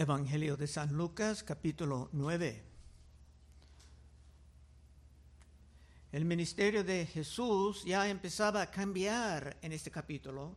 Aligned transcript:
Evangelio 0.00 0.56
de 0.56 0.66
San 0.66 0.96
Lucas, 0.96 1.42
capítulo 1.42 2.08
9. 2.12 2.64
El 6.12 6.24
ministerio 6.24 6.82
de 6.82 7.04
Jesús 7.04 7.84
ya 7.84 8.08
empezaba 8.08 8.62
a 8.62 8.70
cambiar 8.70 9.58
en 9.60 9.72
este 9.72 9.90
capítulo. 9.90 10.56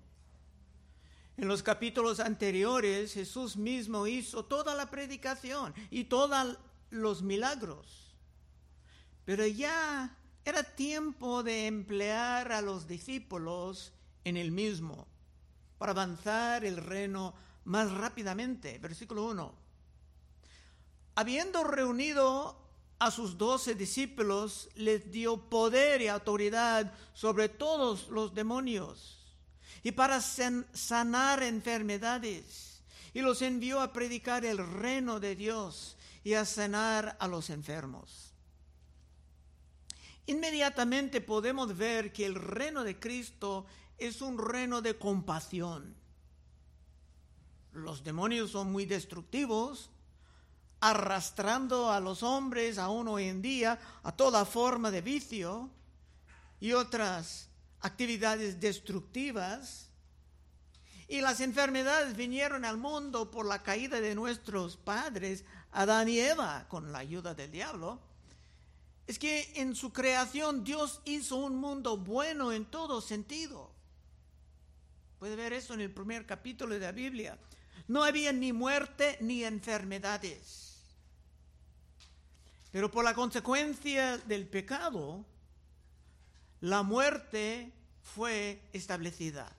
En 1.36 1.50
los 1.50 1.62
capítulos 1.62 2.22
anteriores 2.22 3.16
Jesús 3.16 3.58
mismo 3.58 4.08
hizo 4.08 4.46
toda 4.46 4.76
la 4.76 4.90
predicación 4.90 5.74
y 5.92 6.06
todos 6.06 6.58
los 6.90 7.22
milagros. 7.22 8.16
Pero 9.26 9.46
ya 9.46 10.16
era 10.46 10.64
tiempo 10.64 11.44
de 11.44 11.68
emplear 11.68 12.54
a 12.54 12.62
los 12.62 12.88
discípulos 12.88 13.92
en 14.24 14.38
el 14.38 14.54
mismo 14.54 15.06
para 15.78 15.92
avanzar 15.92 16.64
el 16.64 16.78
reino 16.78 17.34
más 17.66 17.92
rápidamente. 17.92 18.78
Versículo 18.80 19.26
1. 19.26 19.54
Habiendo 21.16 21.64
reunido 21.64 22.58
a 23.00 23.12
sus 23.12 23.38
doce 23.38 23.76
discípulos, 23.76 24.70
les 24.76 25.12
dio 25.12 25.38
poder 25.50 26.02
y 26.02 26.08
autoridad 26.08 26.94
sobre 27.14 27.50
todos 27.50 28.08
los 28.10 28.34
demonios 28.34 29.24
y 29.84 29.92
para 29.92 30.22
sanar 30.22 31.44
enfermedades. 31.44 32.82
Y 33.14 33.22
los 33.22 33.42
envió 33.42 33.80
a 33.82 33.94
predicar 33.94 34.44
el 34.44 34.58
reino 34.58 35.20
de 35.20 35.36
Dios 35.36 35.98
y 36.24 36.34
a 36.34 36.46
sanar 36.46 37.16
a 37.20 37.28
los 37.28 37.50
enfermos. 37.50 38.34
Inmediatamente 40.26 41.22
podemos 41.22 41.78
ver 41.78 42.14
que 42.14 42.26
el 42.26 42.36
reino 42.36 42.84
de 42.84 42.98
Cristo 42.98 43.66
es 43.98 44.22
un 44.22 44.38
reino 44.38 44.82
de 44.82 44.98
compasión. 44.98 45.96
Los 47.74 48.04
demonios 48.04 48.52
son 48.52 48.72
muy 48.72 48.86
destructivos, 48.86 49.90
arrastrando 50.80 51.92
a 51.92 52.00
los 52.00 52.24
hombres 52.24 52.78
aún 52.78 53.08
hoy 53.08 53.26
en 53.26 53.42
día 53.42 53.80
a 54.04 54.12
toda 54.12 54.46
forma 54.46 54.92
de 54.92 55.02
vicio 55.02 55.70
y 56.60 56.74
otras 56.74 57.50
actividades 57.82 58.60
destructivas. 58.60 59.90
Y 61.08 61.22
las 61.22 61.42
enfermedades 61.42 62.16
vinieron 62.16 62.64
al 62.64 62.78
mundo 62.78 63.32
por 63.32 63.46
la 63.46 63.64
caída 63.64 64.00
de 64.00 64.16
nuestros 64.16 64.78
padres, 64.78 65.44
Adán 65.72 66.10
y 66.10 66.20
Eva, 66.20 66.68
con 66.70 66.92
la 66.92 67.00
ayuda 67.00 67.34
del 67.34 67.52
diablo. 67.52 68.00
Es 69.08 69.20
que 69.20 69.52
en 69.56 69.76
su 69.76 69.92
creación 69.92 70.64
Dios 70.64 71.02
hizo 71.06 71.38
un 71.38 71.56
mundo 71.56 71.98
bueno 71.98 72.52
en 72.52 72.66
todo 72.66 73.02
sentido. 73.02 73.72
Puede 75.20 75.36
ver 75.36 75.54
eso 75.54 75.74
en 75.74 75.82
el 75.82 75.92
primer 75.92 76.26
capítulo 76.26 76.74
de 76.74 76.82
la 76.82 76.92
Biblia. 76.92 77.38
No 77.88 78.04
había 78.04 78.32
ni 78.32 78.54
muerte 78.54 79.18
ni 79.22 79.44
enfermedades. 79.44 80.82
Pero 82.72 82.90
por 82.90 83.04
la 83.04 83.14
consecuencia 83.14 84.18
del 84.18 84.48
pecado, 84.48 85.26
la 86.62 86.82
muerte 86.82 87.72
fue 88.02 88.62
establecida 88.74 89.56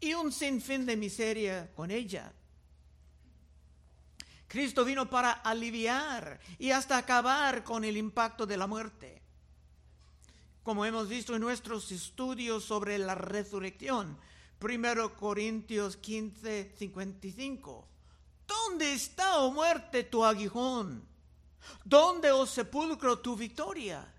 y 0.00 0.14
un 0.14 0.32
sinfín 0.32 0.86
de 0.86 0.96
miseria 0.96 1.70
con 1.74 1.90
ella. 1.90 2.32
Cristo 4.48 4.84
vino 4.84 5.08
para 5.08 5.30
aliviar 5.30 6.40
y 6.58 6.72
hasta 6.72 6.98
acabar 6.98 7.62
con 7.62 7.84
el 7.84 7.96
impacto 7.96 8.46
de 8.46 8.56
la 8.56 8.66
muerte. 8.66 9.22
Como 10.64 10.84
hemos 10.84 11.08
visto 11.08 11.34
en 11.34 11.42
nuestros 11.42 11.92
estudios 11.92 12.64
sobre 12.64 12.98
la 12.98 13.14
resurrección, 13.14 14.18
1 14.60 15.14
Corintios 15.16 15.96
15, 15.96 16.74
55. 16.76 17.88
¿Dónde 18.46 18.92
está, 18.92 19.38
oh 19.38 19.52
muerte, 19.52 20.04
tu 20.04 20.24
aguijón? 20.24 21.02
¿Dónde, 21.84 22.30
oh 22.32 22.46
sepulcro, 22.46 23.18
tu 23.18 23.36
victoria? 23.36 24.12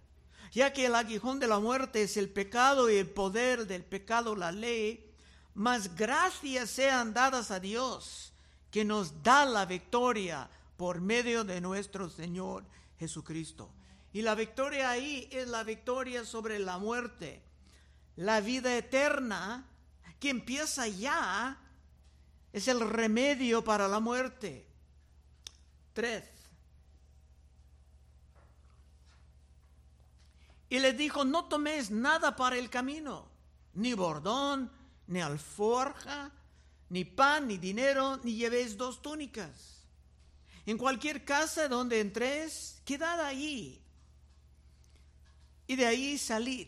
Ya 0.52 0.74
que 0.74 0.88
el 0.88 0.96
aguijón 0.96 1.40
de 1.40 1.48
la 1.48 1.60
muerte 1.60 2.04
es 2.04 2.18
el 2.18 2.30
pecado 2.30 2.90
y 2.90 2.96
el 2.96 3.10
poder 3.10 3.68
del 3.68 3.84
pecado 3.84 4.36
la 4.36 4.52
ley, 4.52 5.14
mas 5.54 5.96
gracias 5.96 6.70
sean 6.72 7.14
dadas 7.14 7.52
a 7.52 7.60
Dios 7.60 8.34
que 8.72 8.84
nos 8.84 9.22
da 9.22 9.46
la 9.46 9.66
victoria 9.66 10.50
por 10.76 11.02
medio 11.02 11.44
de 11.44 11.62
nuestro 11.62 12.10
Señor 12.10 12.64
Jesucristo. 12.98 13.70
Y 14.14 14.24
la 14.24 14.36
victoria 14.36 14.90
ahí 14.90 15.30
es 15.32 15.48
la 15.48 15.64
victoria 15.64 16.26
sobre 16.26 16.58
la 16.60 16.78
muerte. 16.80 17.44
La 18.16 18.42
vida 18.42 18.76
eterna 18.76 19.68
que 20.22 20.30
empieza 20.30 20.88
ya 20.88 21.58
es 22.54 22.68
el 22.68 22.80
remedio 22.88 23.64
para 23.64 23.88
la 23.88 24.00
muerte. 24.00 24.68
Tres. 25.94 26.24
Y 30.70 30.78
le 30.78 30.94
dijo, 30.94 31.26
no 31.26 31.46
toméis 31.46 31.90
nada 31.90 32.36
para 32.36 32.56
el 32.56 32.70
camino, 32.70 33.28
ni 33.74 33.96
bordón, 33.96 34.72
ni 35.08 35.22
alforja, 35.22 36.32
ni 36.90 37.04
pan, 37.04 37.48
ni 37.48 37.58
dinero, 37.58 38.20
ni 38.24 38.36
llevéis 38.36 38.78
dos 38.78 39.02
túnicas. 39.02 39.88
En 40.68 40.78
cualquier 40.78 41.26
casa 41.26 41.68
donde 41.68 42.00
entréis, 42.00 42.80
quedad 42.86 43.20
allí. 43.26 43.82
Y 45.66 45.76
de 45.76 45.88
ahí 45.88 46.20
salid. 46.20 46.68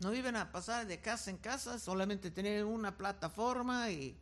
No 0.00 0.14
iban 0.14 0.34
a 0.36 0.50
pasar 0.50 0.86
de 0.86 1.00
casa 1.00 1.30
en 1.30 1.36
casa, 1.36 1.78
solamente 1.78 2.30
tener 2.30 2.64
una 2.64 2.96
plataforma 2.96 3.90
y 3.90 4.16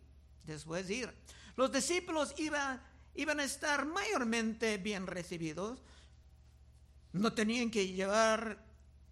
después 0.45 0.91
ir. 0.91 1.13
Los 1.57 1.71
discípulos 1.71 2.35
iban, 2.37 2.83
iban 3.15 3.39
a 3.39 3.45
estar 3.45 3.87
mayormente 3.87 4.79
bien 4.79 5.07
recibidos. 5.07 5.81
No 7.13 7.33
tenían 7.33 7.71
que 7.71 7.87
llevar 7.87 8.59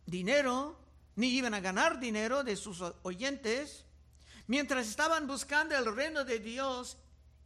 dinero, 0.07 0.77
ni 1.15 1.29
iban 1.29 1.55
a 1.55 1.61
ganar 1.61 2.01
dinero 2.01 2.43
de 2.43 2.57
sus 2.57 2.83
oyentes. 3.03 3.85
Mientras 4.49 4.89
estaban 4.89 5.29
buscando 5.29 5.77
el 5.77 5.95
reino 5.95 6.25
de 6.25 6.41
Dios 6.41 6.97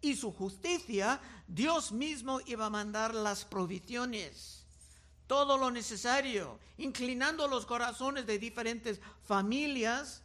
y 0.01 0.17
su 0.17 0.33
justicia, 0.33 1.21
Dios 1.47 1.93
mismo 1.93 2.41
iba 2.47 2.67
a 2.67 2.71
mandar 2.71 3.15
las 3.15 3.45
provisiones 3.45 4.60
todo 5.31 5.57
lo 5.57 5.71
necesario, 5.71 6.59
inclinando 6.79 7.47
los 7.47 7.65
corazones 7.65 8.27
de 8.27 8.37
diferentes 8.41 9.01
familias 9.23 10.25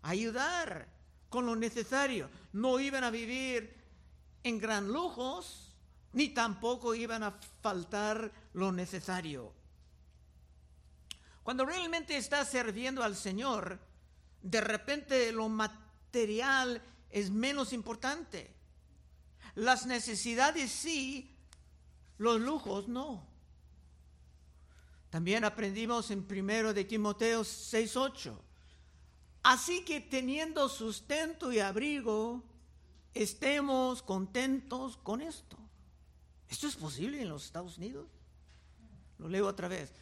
a 0.00 0.08
ayudar 0.08 0.88
con 1.28 1.44
lo 1.44 1.54
necesario. 1.54 2.30
No 2.54 2.80
iban 2.80 3.04
a 3.04 3.10
vivir 3.10 3.76
en 4.42 4.58
gran 4.58 4.88
lujos, 4.88 5.76
ni 6.14 6.30
tampoco 6.30 6.94
iban 6.94 7.22
a 7.22 7.38
faltar 7.60 8.32
lo 8.54 8.72
necesario. 8.72 9.52
Cuando 11.42 11.66
realmente 11.66 12.16
estás 12.16 12.50
sirviendo 12.50 13.02
al 13.02 13.16
Señor, 13.16 13.78
de 14.40 14.62
repente 14.62 15.32
lo 15.32 15.50
material 15.50 16.80
es 17.10 17.30
menos 17.30 17.74
importante. 17.74 18.54
Las 19.54 19.84
necesidades 19.84 20.70
sí, 20.70 21.36
los 22.16 22.40
lujos 22.40 22.88
no. 22.88 23.29
También 25.10 25.44
aprendimos 25.44 26.10
en 26.12 26.24
primero 26.24 26.72
de 26.72 26.84
Timoteo 26.84 27.42
6:8. 27.42 28.38
Así 29.42 29.84
que 29.84 30.00
teniendo 30.00 30.68
sustento 30.68 31.52
y 31.52 31.58
abrigo, 31.58 32.42
estemos 33.12 34.02
contentos 34.02 34.96
con 34.98 35.20
esto. 35.20 35.58
¿Esto 36.48 36.68
es 36.68 36.76
posible 36.76 37.20
en 37.20 37.28
los 37.28 37.44
Estados 37.44 37.78
Unidos? 37.78 38.08
Lo 39.18 39.28
leo 39.28 39.46
otra 39.46 39.68
vez. 39.68 39.92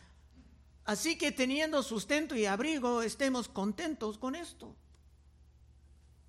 Así 0.84 1.16
que 1.16 1.32
teniendo 1.32 1.82
sustento 1.82 2.34
y 2.34 2.46
abrigo, 2.46 3.02
estemos 3.02 3.49
contentos 3.49 4.19
con 4.19 4.34
esto. 4.34 4.75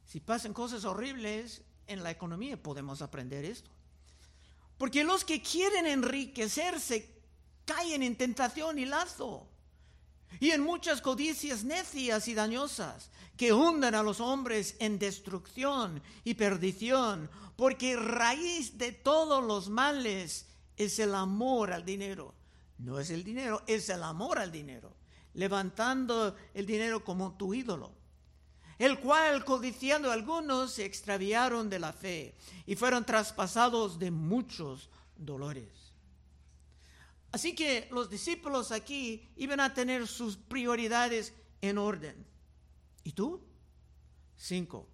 Si 0.06 0.20
pasan 0.20 0.54
cosas 0.54 0.86
horribles 0.86 1.62
en 1.88 2.04
la 2.04 2.12
economía, 2.12 2.62
podemos 2.62 3.02
aprender 3.02 3.46
esto. 3.46 3.70
Porque 4.78 5.04
los 5.04 5.24
que 5.24 5.42
quieren 5.42 5.86
enriquecerse 5.86 7.19
caen 7.70 8.02
en 8.02 8.16
tentación 8.16 8.80
y 8.80 8.86
lazo 8.86 9.48
y 10.40 10.52
en 10.52 10.62
muchas 10.62 11.02
codicias 11.02 11.64
necias 11.64 12.28
y 12.28 12.34
dañosas 12.34 13.12
que 13.38 13.54
hunden 13.54 13.94
a 13.94 14.02
los 14.02 14.20
hombres 14.20 14.76
en 14.80 14.98
destrucción 14.98 16.02
y 16.24 16.34
perdición, 16.34 17.30
porque 17.56 17.96
raíz 17.96 18.78
de 18.78 18.92
todos 18.92 19.44
los 19.44 19.70
males 19.70 20.48
es 20.78 20.98
el 20.98 21.14
amor 21.14 21.72
al 21.72 21.86
dinero. 21.86 22.34
No 22.80 23.00
es 23.00 23.12
el 23.12 23.24
dinero, 23.24 23.62
es 23.68 23.90
el 23.90 24.02
amor 24.02 24.40
al 24.40 24.52
dinero, 24.52 24.96
levantando 25.36 26.36
el 26.54 26.66
dinero 26.66 27.04
como 27.04 27.38
tu 27.38 27.54
ídolo, 27.54 27.92
el 28.80 29.00
cual 29.00 29.46
codiciando 29.46 30.12
algunos 30.12 30.74
se 30.74 30.86
extraviaron 30.86 31.70
de 31.70 31.80
la 31.80 31.94
fe 31.94 32.36
y 32.66 32.76
fueron 32.76 33.06
traspasados 33.06 34.00
de 34.00 34.10
muchos 34.10 34.90
dolores. 35.16 35.89
Así 37.32 37.54
que 37.54 37.88
los 37.92 38.10
discípulos 38.10 38.72
aquí 38.72 39.30
iban 39.36 39.60
a 39.60 39.74
tener 39.74 40.08
sus 40.08 40.36
prioridades 40.36 41.34
en 41.62 41.78
orden. 41.78 42.26
¿Y 43.04 43.12
tú? 43.12 43.42
Cinco. 44.36 44.88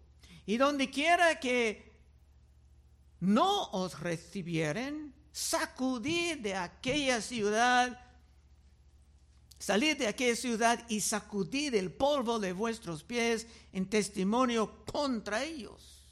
Y 0.45 0.57
donde 0.57 0.89
quiera 0.89 1.39
que 1.39 1.93
no 3.19 3.69
os 3.71 3.99
recibieren, 3.99 5.13
sacudid 5.31 6.37
de 6.39 6.55
aquella 6.55 7.21
ciudad, 7.21 7.99
salid 9.57 9.97
de 9.97 10.07
aquella 10.07 10.35
ciudad 10.35 10.85
y 10.89 11.01
sacudid 11.01 11.73
el 11.75 11.91
polvo 11.91 12.39
de 12.39 12.53
vuestros 12.53 13.03
pies 13.03 13.47
en 13.71 13.89
testimonio 13.89 14.85
contra 14.85 15.43
ellos. 15.43 16.03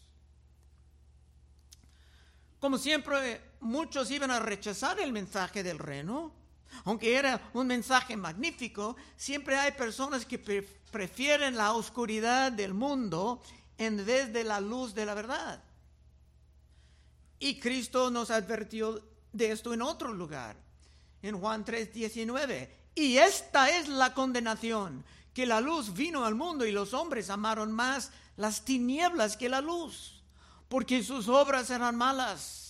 Como 2.60 2.78
siempre, 2.78 3.42
muchos 3.64 4.12
iban 4.12 4.32
a 4.32 4.40
rechazar 4.40 5.00
el 5.00 5.12
mensaje 5.12 5.64
del 5.64 5.80
reino. 5.80 6.32
Aunque 6.86 7.16
era 7.16 7.50
un 7.54 7.68
mensaje 7.68 8.18
magnífico, 8.18 8.96
siempre 9.16 9.58
hay 9.58 9.72
personas 9.72 10.26
que 10.26 10.40
prefieren 10.92 11.56
la 11.56 11.74
oscuridad 11.74 12.52
del 12.52 12.74
mundo 12.74 13.42
en 13.78 14.04
vez 14.06 14.34
de 14.34 14.44
la 14.44 14.60
luz 14.60 14.94
de 14.94 15.06
la 15.06 15.14
verdad. 15.14 15.64
Y 17.40 17.60
Cristo 17.60 18.10
nos 18.10 18.32
advirtió 18.32 19.02
de 19.32 19.52
esto 19.52 19.74
en 19.74 19.82
otro 19.82 20.14
lugar, 20.14 20.56
en 21.22 21.40
Juan 21.40 21.66
3:19. 21.66 22.70
Y 22.96 23.18
esta 23.18 23.70
es 23.70 23.88
la 23.88 24.14
condenación, 24.14 25.04
que 25.34 25.46
la 25.46 25.60
luz 25.60 25.94
vino 25.94 26.26
al 26.26 26.36
mundo 26.36 26.66
y 26.66 26.72
los 26.72 26.94
hombres 26.94 27.30
amaron 27.30 27.72
más 27.72 28.12
las 28.38 28.64
tinieblas 28.64 29.36
que 29.36 29.50
la 29.50 29.62
luz, 29.62 30.22
porque 30.70 31.04
sus 31.04 31.28
obras 31.28 31.70
eran 31.70 31.96
malas, 31.96 32.63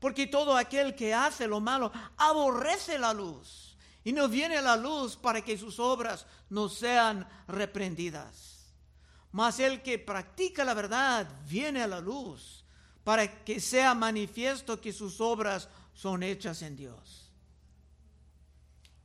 porque 0.00 0.26
todo 0.26 0.56
aquel 0.56 0.94
que 0.94 1.14
hace 1.14 1.46
lo 1.46 1.60
malo 1.60 1.92
aborrece 2.16 2.98
la 2.98 3.12
luz 3.12 3.76
y 4.02 4.12
no 4.12 4.28
viene 4.28 4.56
a 4.56 4.62
la 4.62 4.76
luz 4.76 5.16
para 5.16 5.42
que 5.42 5.58
sus 5.58 5.78
obras 5.78 6.26
no 6.48 6.68
sean 6.68 7.28
reprendidas. 7.46 8.74
Mas 9.32 9.60
el 9.60 9.82
que 9.82 9.98
practica 9.98 10.64
la 10.64 10.74
verdad 10.74 11.28
viene 11.46 11.82
a 11.82 11.86
la 11.86 12.00
luz 12.00 12.64
para 13.04 13.44
que 13.44 13.60
sea 13.60 13.94
manifiesto 13.94 14.80
que 14.80 14.92
sus 14.92 15.20
obras 15.20 15.68
son 15.94 16.22
hechas 16.22 16.62
en 16.62 16.76
Dios. 16.76 17.30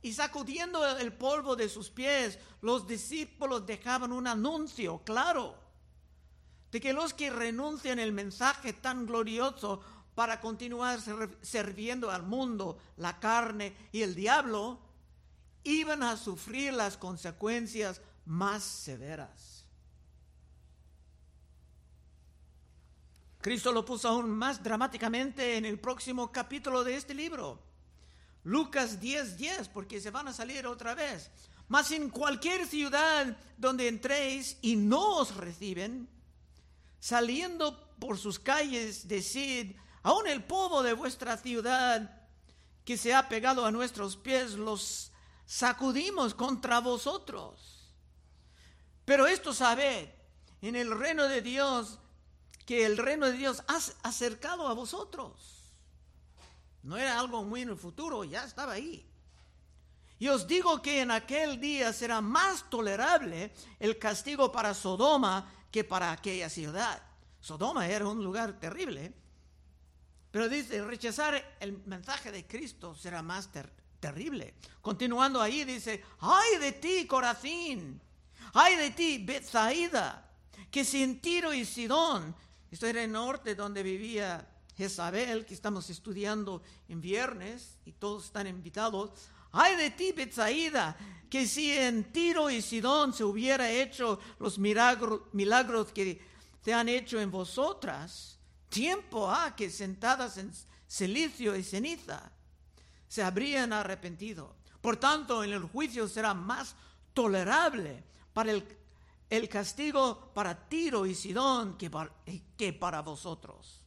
Y 0.02 0.12
sacudiendo 0.12 0.86
el 0.98 1.12
polvo 1.12 1.56
de 1.56 1.68
sus 1.68 1.90
pies, 1.90 2.38
los 2.62 2.86
discípulos 2.86 3.66
dejaban 3.66 4.12
un 4.12 4.26
anuncio 4.26 5.02
claro 5.04 5.56
de 6.70 6.80
que 6.80 6.92
los 6.92 7.14
que 7.14 7.30
renuncian 7.30 7.98
el 7.98 8.12
mensaje 8.12 8.72
tan 8.72 9.06
glorioso 9.06 9.80
para 10.16 10.40
continuar 10.40 10.98
sirviendo 11.42 12.10
al 12.10 12.22
mundo, 12.22 12.78
la 12.96 13.20
carne 13.20 13.76
y 13.92 14.00
el 14.00 14.14
diablo, 14.14 14.80
iban 15.62 16.02
a 16.02 16.16
sufrir 16.16 16.72
las 16.72 16.96
consecuencias 16.96 18.00
más 18.24 18.62
severas. 18.64 19.66
Cristo 23.42 23.70
lo 23.72 23.84
puso 23.84 24.08
aún 24.08 24.30
más 24.30 24.62
dramáticamente 24.62 25.58
en 25.58 25.66
el 25.66 25.78
próximo 25.78 26.32
capítulo 26.32 26.82
de 26.82 26.96
este 26.96 27.12
libro. 27.12 27.62
Lucas 28.42 28.98
10:10, 28.98 29.36
10, 29.36 29.68
porque 29.68 30.00
se 30.00 30.10
van 30.10 30.28
a 30.28 30.32
salir 30.32 30.66
otra 30.66 30.94
vez. 30.94 31.30
Mas 31.68 31.90
en 31.90 32.08
cualquier 32.08 32.66
ciudad 32.66 33.36
donde 33.58 33.88
entréis 33.88 34.56
y 34.62 34.76
no 34.76 35.18
os 35.18 35.36
reciben, 35.36 36.08
saliendo 37.00 37.94
por 37.98 38.16
sus 38.16 38.38
calles, 38.38 39.06
decid, 39.06 39.76
aún 40.06 40.28
el 40.28 40.44
polvo 40.44 40.84
de 40.84 40.92
vuestra 40.92 41.36
ciudad 41.36 42.08
que 42.84 42.96
se 42.96 43.12
ha 43.12 43.28
pegado 43.28 43.66
a 43.66 43.72
nuestros 43.72 44.16
pies 44.16 44.52
los 44.52 45.10
sacudimos 45.46 46.32
contra 46.32 46.78
vosotros. 46.78 47.92
Pero 49.04 49.26
esto 49.26 49.52
sabed, 49.52 50.08
en 50.62 50.76
el 50.76 50.96
reino 50.96 51.24
de 51.24 51.42
Dios, 51.42 51.98
que 52.64 52.86
el 52.86 52.98
reino 52.98 53.26
de 53.26 53.32
Dios 53.32 53.64
ha 53.66 53.80
acercado 54.08 54.68
a 54.68 54.74
vosotros. 54.74 55.74
No 56.84 56.96
era 56.96 57.18
algo 57.18 57.42
muy 57.42 57.62
en 57.62 57.70
el 57.70 57.76
futuro, 57.76 58.22
ya 58.22 58.44
estaba 58.44 58.74
ahí. 58.74 59.04
Y 60.20 60.28
os 60.28 60.46
digo 60.46 60.80
que 60.82 61.00
en 61.00 61.10
aquel 61.10 61.60
día 61.60 61.92
será 61.92 62.20
más 62.20 62.70
tolerable 62.70 63.52
el 63.80 63.98
castigo 63.98 64.52
para 64.52 64.72
Sodoma 64.72 65.52
que 65.72 65.82
para 65.82 66.12
aquella 66.12 66.48
ciudad. 66.48 67.02
Sodoma 67.40 67.88
era 67.88 68.06
un 68.06 68.22
lugar 68.22 68.60
terrible. 68.60 69.25
Pero 70.36 70.50
dice, 70.50 70.84
rechazar 70.84 71.56
el 71.60 71.78
mensaje 71.86 72.30
de 72.30 72.46
Cristo 72.46 72.94
será 72.94 73.22
más 73.22 73.48
terrible. 73.98 74.52
Continuando 74.82 75.40
ahí 75.40 75.64
dice, 75.64 76.04
ay 76.18 76.58
de 76.58 76.72
ti, 76.72 77.06
Corazín, 77.06 77.98
ay 78.52 78.76
de 78.76 78.90
ti, 78.90 79.16
Bethsaida, 79.24 80.30
que 80.70 80.84
sin 80.84 81.22
Tiro 81.22 81.54
y 81.54 81.64
Sidón, 81.64 82.36
esto 82.70 82.86
era 82.86 83.02
el 83.02 83.12
norte 83.12 83.54
donde 83.54 83.82
vivía 83.82 84.46
Jezabel, 84.76 85.46
que 85.46 85.54
estamos 85.54 85.88
estudiando 85.88 86.62
en 86.86 87.00
viernes 87.00 87.78
y 87.86 87.92
todos 87.92 88.26
están 88.26 88.46
invitados, 88.46 89.12
ay 89.52 89.74
de 89.76 89.90
ti, 89.90 90.12
Bethsaida, 90.12 90.98
que 91.30 91.46
si 91.46 91.72
en 91.72 92.12
Tiro 92.12 92.50
y 92.50 92.60
Sidón 92.60 93.14
se 93.14 93.24
hubiera 93.24 93.70
hecho 93.70 94.20
los 94.38 94.58
milagros 94.58 95.92
que 95.94 96.20
se 96.62 96.74
han 96.74 96.90
hecho 96.90 97.18
en 97.18 97.30
vosotras, 97.30 98.35
tiempo 98.76 99.30
ha 99.30 99.56
que 99.56 99.70
sentadas 99.70 100.36
en 100.36 100.52
silicio 100.86 101.56
y 101.56 101.62
ceniza 101.62 102.30
se 103.08 103.22
habrían 103.22 103.72
arrepentido. 103.72 104.54
Por 104.82 104.98
tanto, 104.98 105.42
en 105.42 105.52
el 105.52 105.62
juicio 105.62 106.06
será 106.08 106.34
más 106.34 106.76
tolerable 107.14 108.04
para 108.34 108.52
el, 108.52 109.48
castigo 109.48 110.30
para 110.34 110.68
Tiro 110.68 111.06
y 111.06 111.14
Sidón 111.14 111.78
que 111.78 111.88
para, 111.88 112.12
que 112.56 112.74
para 112.74 113.00
vosotros. 113.00 113.82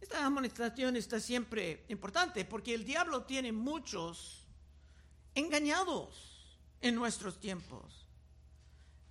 Esta 0.00 0.26
amonestación 0.26 0.96
está 0.96 1.20
siempre 1.20 1.84
importante 1.88 2.44
porque 2.44 2.74
el 2.74 2.84
diablo 2.84 3.22
tiene 3.22 3.52
muchos 3.52 4.44
engañados 5.36 6.58
en 6.80 6.96
nuestros 6.96 7.38
tiempos, 7.38 8.07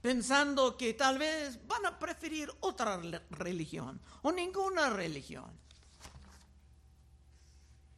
pensando 0.07 0.77
que 0.77 0.93
tal 0.93 1.17
vez 1.17 1.59
van 1.67 1.85
a 1.85 1.99
preferir 1.99 2.49
otra 2.61 2.97
religión 3.29 3.99
o 4.21 4.31
ninguna 4.31 4.89
religión. 4.89 5.51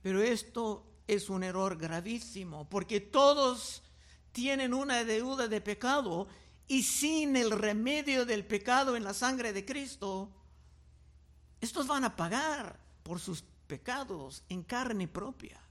Pero 0.02 0.20
esto 0.20 1.04
es 1.06 1.30
un 1.30 1.44
error 1.44 1.78
gravísimo, 1.78 2.68
porque 2.68 3.00
todos 3.00 3.84
tienen 4.32 4.74
una 4.74 5.04
deuda 5.04 5.48
de 5.48 5.62
pecado 5.62 6.28
y 6.68 6.82
sin 6.82 7.36
el 7.36 7.52
remedio 7.52 8.26
del 8.26 8.44
pecado 8.44 8.96
en 8.96 9.04
la 9.04 9.14
sangre 9.14 9.54
de 9.54 9.64
Cristo, 9.64 10.32
estos 11.62 11.86
van 11.86 12.06
a 12.06 12.16
pagar 12.16 12.80
por 13.04 13.20
sus 13.20 13.44
pecados 13.68 14.44
en 14.50 14.64
carne 14.64 15.08
propia. 15.08 15.62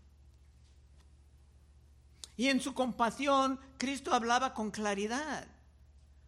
Y 2.37 2.47
en 2.47 2.61
su 2.61 2.75
compasión, 2.75 3.59
Cristo 3.77 4.15
hablaba 4.15 4.55
con 4.55 4.71
claridad, 4.71 5.58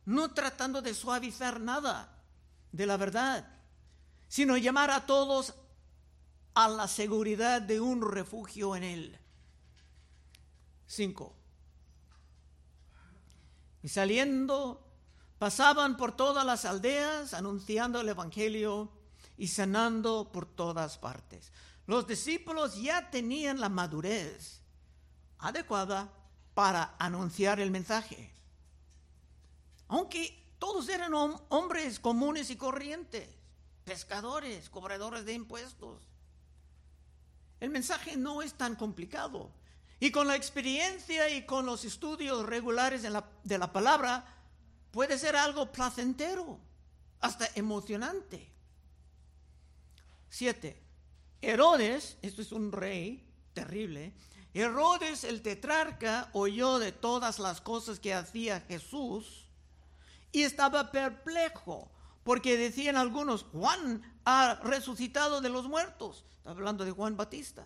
no 0.04 0.32
tratando 0.32 0.82
de 0.82 0.94
suavizar 0.94 1.60
nada 1.60 2.22
de 2.72 2.86
la 2.86 2.96
verdad, 2.96 3.48
sino 4.28 4.56
llamar 4.56 4.90
a 4.90 5.06
todos 5.06 5.54
a 6.54 6.68
la 6.68 6.88
seguridad 6.88 7.62
de 7.62 7.80
un 7.80 8.02
refugio 8.02 8.76
en 8.76 8.84
Él. 8.84 9.18
5. 10.86 11.36
Y 13.82 13.88
saliendo, 13.88 14.86
pasaban 15.38 15.96
por 15.96 16.12
todas 16.12 16.44
las 16.44 16.64
aldeas 16.64 17.32
anunciando 17.34 18.00
el 18.00 18.08
Evangelio 18.08 18.90
y 19.36 19.48
sanando 19.48 20.30
por 20.32 20.46
todas 20.46 20.98
partes. 20.98 21.52
Los 21.86 22.06
discípulos 22.06 22.76
ya 22.76 23.10
tenían 23.10 23.58
la 23.58 23.68
madurez 23.68 24.60
adecuada 25.38 26.12
para 26.54 26.94
anunciar 26.98 27.58
el 27.58 27.70
mensaje. 27.70 28.34
Aunque 29.90 30.54
todos 30.58 30.88
eran 30.88 31.12
hombres 31.14 31.98
comunes 31.98 32.48
y 32.50 32.56
corrientes, 32.56 33.28
pescadores, 33.84 34.70
cobradores 34.70 35.24
de 35.24 35.32
impuestos, 35.32 36.00
el 37.58 37.70
mensaje 37.70 38.16
no 38.16 38.40
es 38.40 38.54
tan 38.54 38.76
complicado. 38.76 39.50
Y 39.98 40.12
con 40.12 40.28
la 40.28 40.36
experiencia 40.36 41.28
y 41.28 41.44
con 41.44 41.66
los 41.66 41.84
estudios 41.84 42.46
regulares 42.46 43.02
de 43.02 43.10
la, 43.10 43.28
de 43.42 43.58
la 43.58 43.72
palabra, 43.72 44.24
puede 44.92 45.18
ser 45.18 45.34
algo 45.34 45.70
placentero, 45.72 46.58
hasta 47.20 47.50
emocionante. 47.56 48.48
Siete. 50.28 50.80
Herodes, 51.42 52.16
esto 52.22 52.42
es 52.42 52.52
un 52.52 52.70
rey 52.70 53.26
terrible, 53.54 54.14
Herodes 54.52 55.22
el 55.24 55.42
tetrarca 55.42 56.28
oyó 56.32 56.78
de 56.78 56.92
todas 56.92 57.38
las 57.38 57.60
cosas 57.60 58.00
que 58.00 58.14
hacía 58.14 58.60
Jesús 58.62 59.39
y 60.32 60.42
estaba 60.42 60.90
perplejo, 60.90 61.90
porque 62.22 62.56
decían 62.56 62.96
algunos, 62.96 63.44
Juan 63.52 64.02
ha 64.24 64.54
resucitado 64.62 65.40
de 65.40 65.48
los 65.48 65.66
muertos. 65.68 66.24
Está 66.38 66.50
hablando 66.50 66.84
de 66.84 66.92
Juan 66.92 67.16
Batista. 67.16 67.64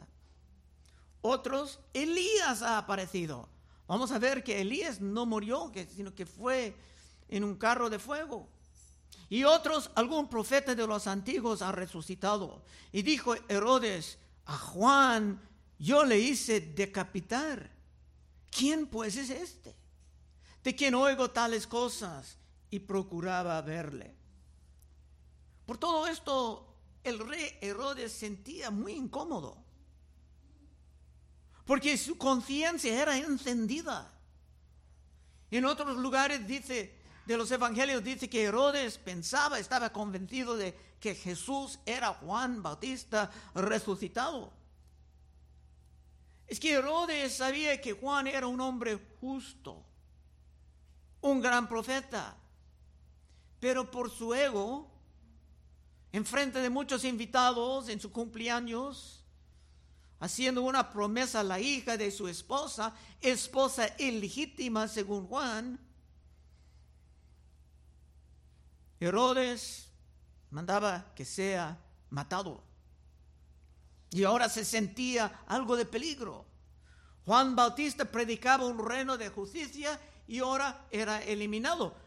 Otros, 1.20 1.80
Elías 1.92 2.62
ha 2.62 2.78
aparecido. 2.78 3.48
Vamos 3.86 4.12
a 4.12 4.18
ver 4.18 4.42
que 4.42 4.60
Elías 4.60 5.00
no 5.00 5.26
murió, 5.26 5.70
sino 5.94 6.14
que 6.14 6.26
fue 6.26 6.76
en 7.28 7.44
un 7.44 7.56
carro 7.56 7.90
de 7.90 7.98
fuego. 7.98 8.48
Y 9.28 9.44
otros, 9.44 9.90
algún 9.94 10.28
profeta 10.28 10.74
de 10.74 10.86
los 10.86 11.06
antiguos 11.06 11.62
ha 11.62 11.72
resucitado. 11.72 12.62
Y 12.92 13.02
dijo 13.02 13.34
Herodes, 13.48 14.18
a 14.46 14.56
Juan 14.56 15.40
yo 15.78 16.04
le 16.04 16.18
hice 16.18 16.60
decapitar. 16.60 17.70
¿Quién 18.50 18.86
pues 18.86 19.16
es 19.16 19.30
este? 19.30 19.74
De 20.62 20.74
quien 20.74 20.94
oigo 20.94 21.30
tales 21.30 21.66
cosas 21.66 22.38
y 22.70 22.80
procuraba 22.80 23.60
verle. 23.62 24.14
Por 25.66 25.78
todo 25.78 26.06
esto, 26.06 26.74
el 27.02 27.18
rey 27.18 27.58
Herodes 27.60 28.12
sentía 28.12 28.70
muy 28.70 28.92
incómodo, 28.92 29.56
porque 31.64 31.96
su 31.96 32.18
conciencia 32.18 33.00
era 33.00 33.16
encendida. 33.16 34.12
En 35.50 35.64
otros 35.64 35.96
lugares 35.96 36.46
dice, 36.46 36.98
de 37.26 37.36
los 37.36 37.50
evangelios 37.50 38.02
dice 38.04 38.28
que 38.28 38.42
Herodes 38.42 38.98
pensaba, 38.98 39.58
estaba 39.58 39.92
convencido 39.92 40.56
de 40.56 40.76
que 41.00 41.14
Jesús 41.14 41.78
era 41.86 42.14
Juan 42.14 42.62
Bautista 42.62 43.30
resucitado. 43.54 44.52
Es 46.46 46.60
que 46.60 46.72
Herodes 46.72 47.36
sabía 47.36 47.80
que 47.80 47.92
Juan 47.92 48.26
era 48.26 48.46
un 48.46 48.60
hombre 48.60 48.98
justo, 49.20 49.82
un 51.22 51.40
gran 51.40 51.68
profeta, 51.68 52.36
pero 53.64 53.90
por 53.90 54.10
su 54.10 54.34
ego, 54.34 54.86
en 56.12 56.26
frente 56.26 56.58
de 56.58 56.68
muchos 56.68 57.02
invitados 57.02 57.88
en 57.88 57.98
su 57.98 58.12
cumpleaños, 58.12 59.24
haciendo 60.20 60.60
una 60.60 60.90
promesa 60.90 61.40
a 61.40 61.44
la 61.44 61.58
hija 61.58 61.96
de 61.96 62.10
su 62.10 62.28
esposa, 62.28 62.94
esposa 63.22 63.88
ilegítima 63.98 64.86
según 64.86 65.26
Juan, 65.26 65.80
Herodes 69.00 69.88
mandaba 70.50 71.14
que 71.14 71.24
sea 71.24 71.78
matado. 72.10 72.62
Y 74.10 74.24
ahora 74.24 74.50
se 74.50 74.66
sentía 74.66 75.40
algo 75.46 75.74
de 75.74 75.86
peligro. 75.86 76.44
Juan 77.24 77.56
Bautista 77.56 78.04
predicaba 78.04 78.66
un 78.66 78.86
reino 78.86 79.16
de 79.16 79.30
justicia 79.30 79.98
y 80.28 80.40
ahora 80.40 80.86
era 80.90 81.24
eliminado. 81.24 82.03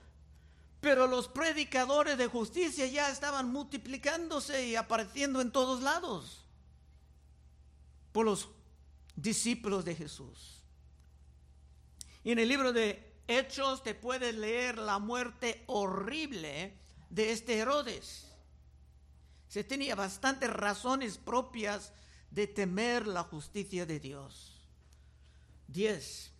Pero 0.81 1.07
los 1.07 1.27
predicadores 1.27 2.17
de 2.17 2.27
justicia 2.27 2.85
ya 2.85 3.09
estaban 3.09 3.51
multiplicándose 3.51 4.67
y 4.67 4.75
apareciendo 4.75 5.41
en 5.41 5.51
todos 5.51 5.81
lados 5.81 6.45
por 8.11 8.25
los 8.25 8.49
discípulos 9.15 9.85
de 9.85 9.95
Jesús. 9.95 10.63
Y 12.23 12.31
en 12.31 12.39
el 12.39 12.47
libro 12.47 12.73
de 12.73 13.15
Hechos 13.27 13.83
te 13.83 13.95
puedes 13.95 14.35
leer 14.35 14.77
la 14.77 14.99
muerte 14.99 15.63
horrible 15.67 16.73
de 17.09 17.31
este 17.31 17.57
Herodes. 17.57 18.27
Se 19.47 19.63
tenía 19.63 19.95
bastantes 19.95 20.49
razones 20.51 21.17
propias 21.17 21.93
de 22.31 22.47
temer 22.47 23.07
la 23.07 23.23
justicia 23.23 23.85
de 23.85 23.99
Dios. 23.99 24.61
10. 25.67 26.31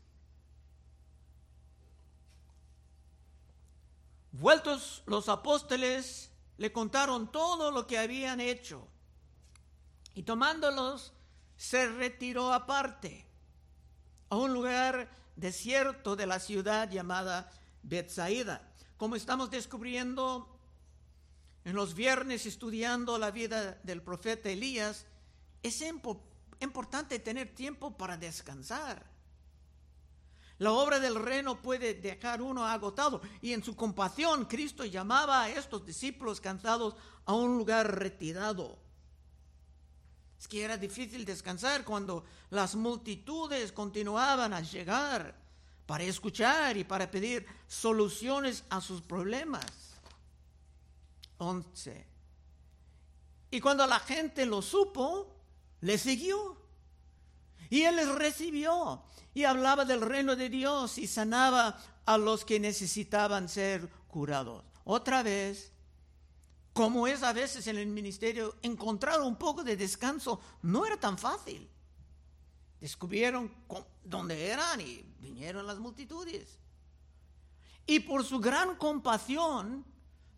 Vueltos 4.39 5.01
los 5.07 5.29
apóstoles, 5.29 6.29
le 6.57 6.71
contaron 6.71 7.31
todo 7.31 7.71
lo 7.71 7.87
que 7.87 7.97
habían 7.97 8.39
hecho 8.39 8.87
y 10.13 10.21
tomándolos 10.21 11.11
se 11.55 11.87
retiró 11.89 12.53
aparte 12.53 13.25
a 14.29 14.35
un 14.35 14.53
lugar 14.53 15.09
desierto 15.35 16.15
de 16.15 16.27
la 16.27 16.39
ciudad 16.39 16.87
llamada 16.87 17.51
Bethsaida. 17.81 18.61
Como 18.97 19.15
estamos 19.15 19.49
descubriendo 19.49 20.47
en 21.65 21.75
los 21.75 21.95
viernes 21.95 22.45
estudiando 22.45 23.17
la 23.17 23.31
vida 23.31 23.79
del 23.81 24.03
profeta 24.03 24.49
Elías, 24.49 25.07
es 25.63 25.83
importante 26.59 27.17
tener 27.17 27.55
tiempo 27.55 27.97
para 27.97 28.17
descansar. 28.17 29.16
La 30.59 30.71
obra 30.71 30.99
del 30.99 31.15
reino 31.15 31.61
puede 31.61 31.93
dejar 31.93 32.41
uno 32.41 32.65
agotado 32.65 33.21
y 33.41 33.53
en 33.53 33.63
su 33.63 33.75
compasión 33.75 34.45
Cristo 34.45 34.85
llamaba 34.85 35.43
a 35.43 35.49
estos 35.49 35.85
discípulos 35.85 36.41
cansados 36.41 36.95
a 37.25 37.33
un 37.33 37.57
lugar 37.57 37.99
retirado. 37.99 38.79
Es 40.39 40.47
que 40.47 40.63
era 40.63 40.77
difícil 40.77 41.25
descansar 41.25 41.83
cuando 41.83 42.23
las 42.49 42.75
multitudes 42.75 43.71
continuaban 43.71 44.53
a 44.53 44.61
llegar 44.61 45.35
para 45.85 46.03
escuchar 46.03 46.75
y 46.77 46.83
para 46.83 47.09
pedir 47.09 47.45
soluciones 47.67 48.63
a 48.69 48.81
sus 48.81 49.01
problemas. 49.01 49.65
11. 51.37 52.05
Y 53.51 53.59
cuando 53.61 53.85
la 53.87 53.99
gente 53.99 54.45
lo 54.45 54.61
supo, 54.61 55.33
le 55.81 55.97
siguió. 55.97 56.56
Y 57.69 57.83
él 57.83 57.95
les 57.97 58.07
recibió 58.13 59.03
y 59.33 59.43
hablaba 59.43 59.85
del 59.85 60.01
reino 60.01 60.35
de 60.35 60.49
Dios 60.49 60.97
y 60.97 61.07
sanaba 61.07 61.77
a 62.05 62.17
los 62.17 62.45
que 62.45 62.59
necesitaban 62.59 63.49
ser 63.49 63.87
curados. 64.07 64.63
Otra 64.83 65.21
vez, 65.23 65.71
como 66.73 67.07
es 67.07 67.23
a 67.23 67.33
veces 67.33 67.67
en 67.67 67.77
el 67.77 67.87
ministerio, 67.87 68.55
encontrar 68.61 69.21
un 69.21 69.35
poco 69.35 69.63
de 69.63 69.75
descanso 69.75 70.39
no 70.61 70.85
era 70.85 70.97
tan 70.97 71.17
fácil. 71.17 71.69
Descubrieron 72.79 73.51
dónde 74.03 74.47
eran 74.47 74.79
y 74.79 75.03
vinieron 75.19 75.67
las 75.67 75.79
multitudes. 75.79 76.57
Y 77.85 78.01
por 78.01 78.23
su 78.23 78.39
gran 78.39 78.75
compasión, 78.75 79.85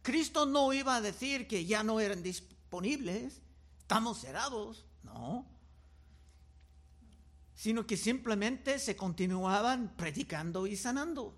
Cristo 0.01 0.45
no 0.45 0.71
iba 0.71 0.95
a 0.95 1.01
decir 1.01 1.47
que 1.47 1.65
ya 1.65 1.83
no 1.83 1.99
eran 1.99 2.23
disponibles, 2.23 3.41
estamos 3.79 4.19
cerrados, 4.19 4.85
no. 5.03 5.45
Sino 7.59 7.85
que 7.85 7.97
simplemente 7.97 8.79
se 8.79 8.95
continuaban 8.95 9.97
predicando 9.97 10.65
y 10.65 10.77
sanando. 10.77 11.35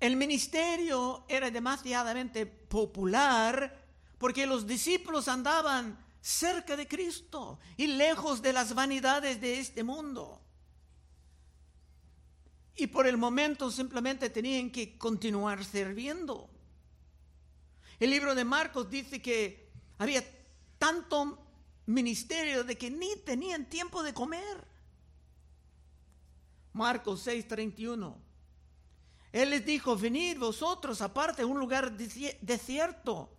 El 0.00 0.16
ministerio 0.16 1.26
era 1.28 1.50
demasiadamente 1.50 2.46
popular 2.46 3.84
porque 4.16 4.46
los 4.46 4.66
discípulos 4.66 5.28
andaban 5.28 5.98
cerca 6.22 6.74
de 6.74 6.88
Cristo 6.88 7.58
y 7.76 7.88
lejos 7.88 8.40
de 8.40 8.54
las 8.54 8.74
vanidades 8.74 9.42
de 9.42 9.60
este 9.60 9.82
mundo 9.82 10.40
y 12.76 12.86
por 12.88 13.06
el 13.06 13.16
momento 13.16 13.70
simplemente 13.70 14.30
tenían 14.30 14.70
que 14.70 14.98
continuar 14.98 15.64
sirviendo. 15.64 16.50
El 18.00 18.10
libro 18.10 18.34
de 18.34 18.44
Marcos 18.44 18.90
dice 18.90 19.22
que 19.22 19.70
había 19.98 20.24
tanto 20.78 21.43
ministerio 21.86 22.64
de 22.64 22.76
que 22.76 22.90
ni 22.90 23.14
tenían 23.24 23.68
tiempo 23.68 24.02
de 24.02 24.14
comer. 24.14 24.66
Marcos 26.72 27.26
6:31. 27.26 28.16
Él 29.32 29.50
les 29.50 29.66
dijo, 29.66 29.96
venid 29.96 30.38
vosotros 30.38 31.00
aparte 31.00 31.42
a 31.42 31.46
un 31.46 31.58
lugar 31.58 31.96
desierto 31.96 33.36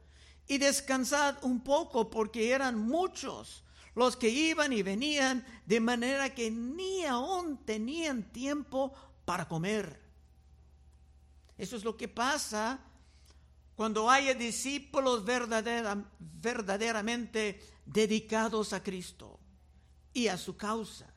y 0.47 0.57
descansad 0.57 1.37
un 1.43 1.63
poco 1.63 2.09
porque 2.09 2.51
eran 2.51 2.77
muchos 2.77 3.63
los 3.95 4.17
que 4.17 4.29
iban 4.29 4.73
y 4.73 4.83
venían 4.83 5.45
de 5.65 5.79
manera 5.79 6.35
que 6.35 6.51
ni 6.51 7.05
aún 7.05 7.65
tenían 7.65 8.29
tiempo 8.33 8.93
para 9.23 9.47
comer. 9.47 10.03
Eso 11.57 11.77
es 11.77 11.85
lo 11.85 11.95
que 11.95 12.09
pasa 12.09 12.81
cuando 13.75 14.09
haya 14.09 14.33
discípulos 14.33 15.23
verdaderamente 15.23 17.61
dedicados 17.85 18.73
a 18.73 18.83
Cristo 18.83 19.39
y 20.13 20.27
a 20.27 20.37
su 20.37 20.57
causa. 20.57 21.13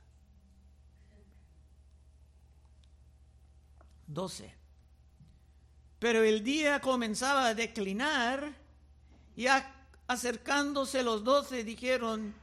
12. 4.07 4.55
Pero 5.99 6.23
el 6.23 6.43
día 6.43 6.81
comenzaba 6.81 7.49
a 7.49 7.55
declinar 7.55 8.55
y 9.37 9.47
acercándose 10.07 11.03
los 11.03 11.25
doce 11.25 11.65
dijeron, 11.65 12.35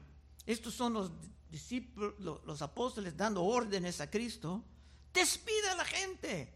estos 0.45 0.73
son 0.73 0.93
los 0.93 1.11
discípulos, 1.49 2.13
los 2.19 2.61
apóstoles 2.61 3.15
dando 3.15 3.43
órdenes 3.43 4.01
a 4.01 4.09
Cristo, 4.09 4.63
Despide 5.15 5.69
a 5.69 5.75
la 5.75 5.85
gente 5.85 6.53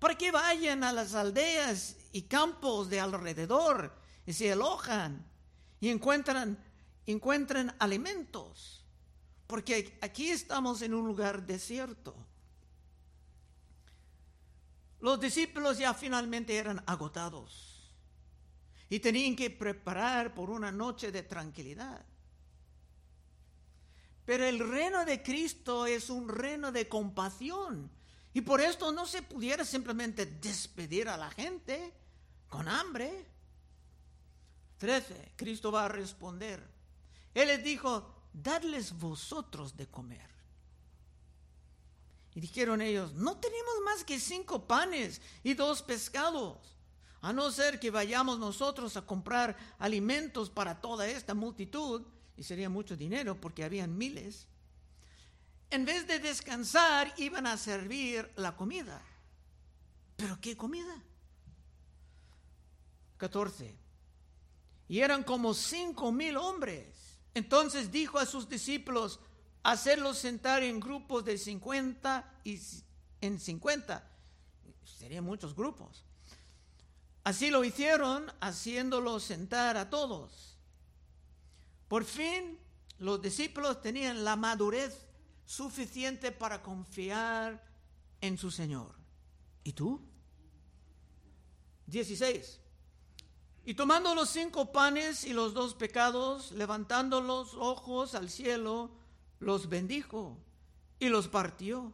para 0.00 0.16
que 0.16 0.32
vayan 0.32 0.82
a 0.82 0.92
las 0.92 1.14
aldeas 1.14 1.96
y 2.10 2.22
campos 2.22 2.90
de 2.90 2.98
alrededor 2.98 3.96
y 4.26 4.32
se 4.32 4.50
alojan 4.50 5.24
y 5.80 5.88
encuentran, 5.88 6.58
encuentran 7.06 7.74
alimentos. 7.78 8.84
Porque 9.46 9.98
aquí 10.00 10.30
estamos 10.30 10.82
en 10.82 10.94
un 10.94 11.06
lugar 11.06 11.44
desierto. 11.46 12.14
Los 15.00 15.20
discípulos 15.20 15.78
ya 15.78 15.94
finalmente 15.94 16.56
eran 16.56 16.82
agotados 16.86 17.72
y 18.88 19.00
tenían 19.00 19.34
que 19.34 19.50
preparar 19.50 20.32
por 20.32 20.48
una 20.48 20.70
noche 20.70 21.10
de 21.10 21.22
tranquilidad. 21.22 22.04
Pero 24.24 24.44
el 24.44 24.58
reino 24.58 25.04
de 25.04 25.22
Cristo 25.22 25.86
es 25.86 26.08
un 26.08 26.28
reino 26.28 26.70
de 26.70 26.88
compasión. 26.88 27.90
Y 28.34 28.40
por 28.42 28.60
esto 28.60 28.92
no 28.92 29.04
se 29.06 29.22
pudiera 29.22 29.64
simplemente 29.64 30.26
despedir 30.26 31.08
a 31.08 31.16
la 31.16 31.30
gente. 31.30 31.92
con 32.48 32.68
hambre. 32.68 33.26
13. 34.76 35.32
Cristo 35.36 35.72
va 35.72 35.86
a 35.86 35.88
responder. 35.88 36.62
Él 37.34 37.48
les 37.48 37.62
dijo, 37.64 38.06
dadles 38.32 38.92
vosotros 38.98 39.76
de 39.76 39.86
comer. 39.86 40.30
Y 42.34 42.40
dijeron 42.40 42.80
ellos, 42.80 43.12
no 43.14 43.36
tenemos 43.36 43.74
más 43.84 44.04
que 44.04 44.18
cinco 44.18 44.66
panes 44.66 45.20
y 45.42 45.54
dos 45.54 45.82
pescados, 45.82 46.76
a 47.20 47.32
no 47.32 47.50
ser 47.50 47.78
que 47.78 47.90
vayamos 47.90 48.38
nosotros 48.38 48.96
a 48.96 49.06
comprar 49.06 49.56
alimentos 49.78 50.48
para 50.48 50.80
toda 50.80 51.06
esta 51.08 51.34
multitud, 51.34 52.02
y 52.36 52.42
sería 52.42 52.68
mucho 52.68 52.96
dinero 52.96 53.38
porque 53.40 53.64
habían 53.64 53.96
miles. 53.96 54.46
En 55.70 55.84
vez 55.84 56.06
de 56.06 56.18
descansar, 56.18 57.12
iban 57.18 57.46
a 57.46 57.56
servir 57.56 58.30
la 58.36 58.56
comida. 58.56 59.02
¿Pero 60.16 60.38
qué 60.40 60.56
comida? 60.56 61.02
14. 63.18 63.74
Y 64.88 65.00
eran 65.00 65.22
como 65.22 65.54
cinco 65.54 66.12
mil 66.12 66.36
hombres. 66.36 67.01
Entonces 67.34 67.90
dijo 67.90 68.18
a 68.18 68.26
sus 68.26 68.48
discípulos, 68.48 69.20
hacerlos 69.62 70.18
sentar 70.18 70.62
en 70.62 70.80
grupos 70.80 71.24
de 71.24 71.38
50 71.38 72.40
y 72.44 72.60
en 73.20 73.40
50. 73.40 74.08
Serían 74.84 75.24
muchos 75.24 75.54
grupos. 75.54 76.04
Así 77.24 77.50
lo 77.50 77.64
hicieron, 77.64 78.32
haciéndolos 78.40 79.22
sentar 79.22 79.76
a 79.76 79.88
todos. 79.88 80.58
Por 81.88 82.04
fin, 82.04 82.58
los 82.98 83.22
discípulos 83.22 83.80
tenían 83.80 84.24
la 84.24 84.36
madurez 84.36 85.06
suficiente 85.44 86.32
para 86.32 86.62
confiar 86.62 87.62
en 88.20 88.38
su 88.38 88.50
Señor. 88.50 88.94
¿Y 89.62 89.72
tú? 89.72 90.00
16. 91.86 92.61
Y 93.64 93.74
tomando 93.74 94.14
los 94.14 94.30
cinco 94.30 94.72
panes 94.72 95.24
y 95.24 95.32
los 95.32 95.54
dos 95.54 95.74
pecados, 95.74 96.50
levantando 96.52 97.20
los 97.20 97.54
ojos 97.54 98.14
al 98.14 98.28
cielo, 98.28 98.90
los 99.38 99.68
bendijo 99.68 100.36
y 100.98 101.08
los 101.08 101.28
partió 101.28 101.92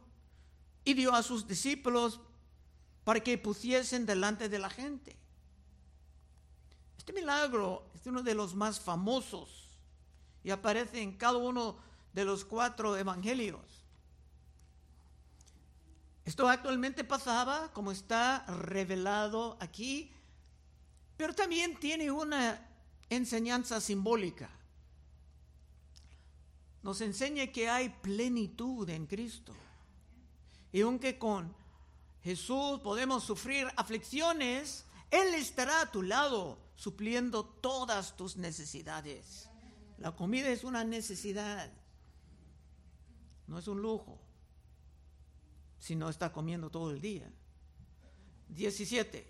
y 0.83 0.93
dio 0.93 1.13
a 1.13 1.21
sus 1.21 1.47
discípulos 1.47 2.19
para 3.03 3.19
que 3.19 3.37
pusiesen 3.37 4.05
delante 4.05 4.49
de 4.49 4.59
la 4.59 4.69
gente. 4.69 5.15
Este 6.97 7.13
milagro 7.13 7.89
es 7.95 8.05
uno 8.05 8.23
de 8.23 8.35
los 8.35 8.55
más 8.55 8.79
famosos 8.79 9.69
y 10.43 10.51
aparece 10.51 11.01
en 11.01 11.17
cada 11.17 11.37
uno 11.37 11.77
de 12.13 12.25
los 12.25 12.45
cuatro 12.45 12.97
evangelios. 12.97 13.85
Esto 16.25 16.47
actualmente 16.47 17.03
pasaba 17.03 17.71
como 17.73 17.91
está 17.91 18.45
revelado 18.47 19.57
aquí, 19.59 20.11
pero 21.19 21.35
también 21.35 21.77
tiene 21.77 22.09
una 22.09 22.65
enseñanza 23.09 23.81
simbólica 23.81 24.49
nos 26.81 27.01
enseña 27.01 27.47
que 27.47 27.69
hay 27.69 27.89
plenitud 27.89 28.89
en 28.89 29.05
Cristo. 29.05 29.53
Y 30.71 30.79
aunque 30.81 31.17
con 31.17 31.53
Jesús 32.23 32.79
podemos 32.79 33.23
sufrir 33.23 33.67
aflicciones, 33.75 34.85
Él 35.11 35.33
estará 35.33 35.81
a 35.81 35.91
tu 35.91 36.01
lado 36.03 36.57
supliendo 36.75 37.43
todas 37.43 38.15
tus 38.15 38.37
necesidades. 38.37 39.49
La 39.97 40.15
comida 40.15 40.47
es 40.47 40.63
una 40.63 40.85
necesidad, 40.85 41.69
no 43.47 43.59
es 43.59 43.67
un 43.67 43.81
lujo, 43.81 44.17
si 45.79 45.95
no 45.95 46.07
está 46.09 46.31
comiendo 46.31 46.69
todo 46.69 46.91
el 46.91 47.01
día. 47.01 47.29
17. 48.47 49.27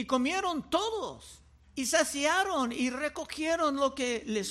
Y 0.00 0.06
comieron 0.06 0.70
todos 0.70 1.42
y 1.74 1.84
saciaron 1.84 2.72
y 2.72 2.88
recogieron 2.88 3.76
lo 3.76 3.94
que 3.94 4.24
les 4.26 4.48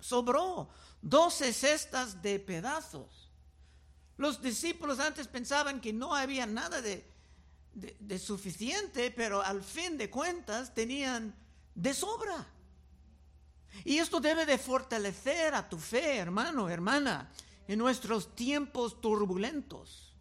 sobró, 0.00 0.68
doce 1.00 1.54
cestas 1.54 2.20
de 2.20 2.38
pedazos. 2.38 3.30
Los 4.18 4.42
discípulos 4.42 5.00
antes 5.00 5.28
pensaban 5.28 5.80
que 5.80 5.94
no 5.94 6.14
había 6.14 6.44
nada 6.44 6.82
de, 6.82 7.10
de 7.72 8.18
suficiente, 8.18 9.10
pero 9.10 9.40
al 9.42 9.62
fin 9.62 9.96
de 9.96 10.10
cuentas 10.10 10.74
tenían 10.74 11.34
de 11.74 11.94
sobra. 11.94 12.46
Y 13.82 13.96
esto 13.96 14.20
debe 14.20 14.44
de 14.44 14.58
fortalecer 14.58 15.54
a 15.54 15.66
tu 15.66 15.78
fe, 15.78 16.18
hermano, 16.18 16.68
hermana, 16.68 17.32
en 17.66 17.78
nuestros 17.78 18.34
tiempos 18.36 19.00
turbulentos. 19.00 20.14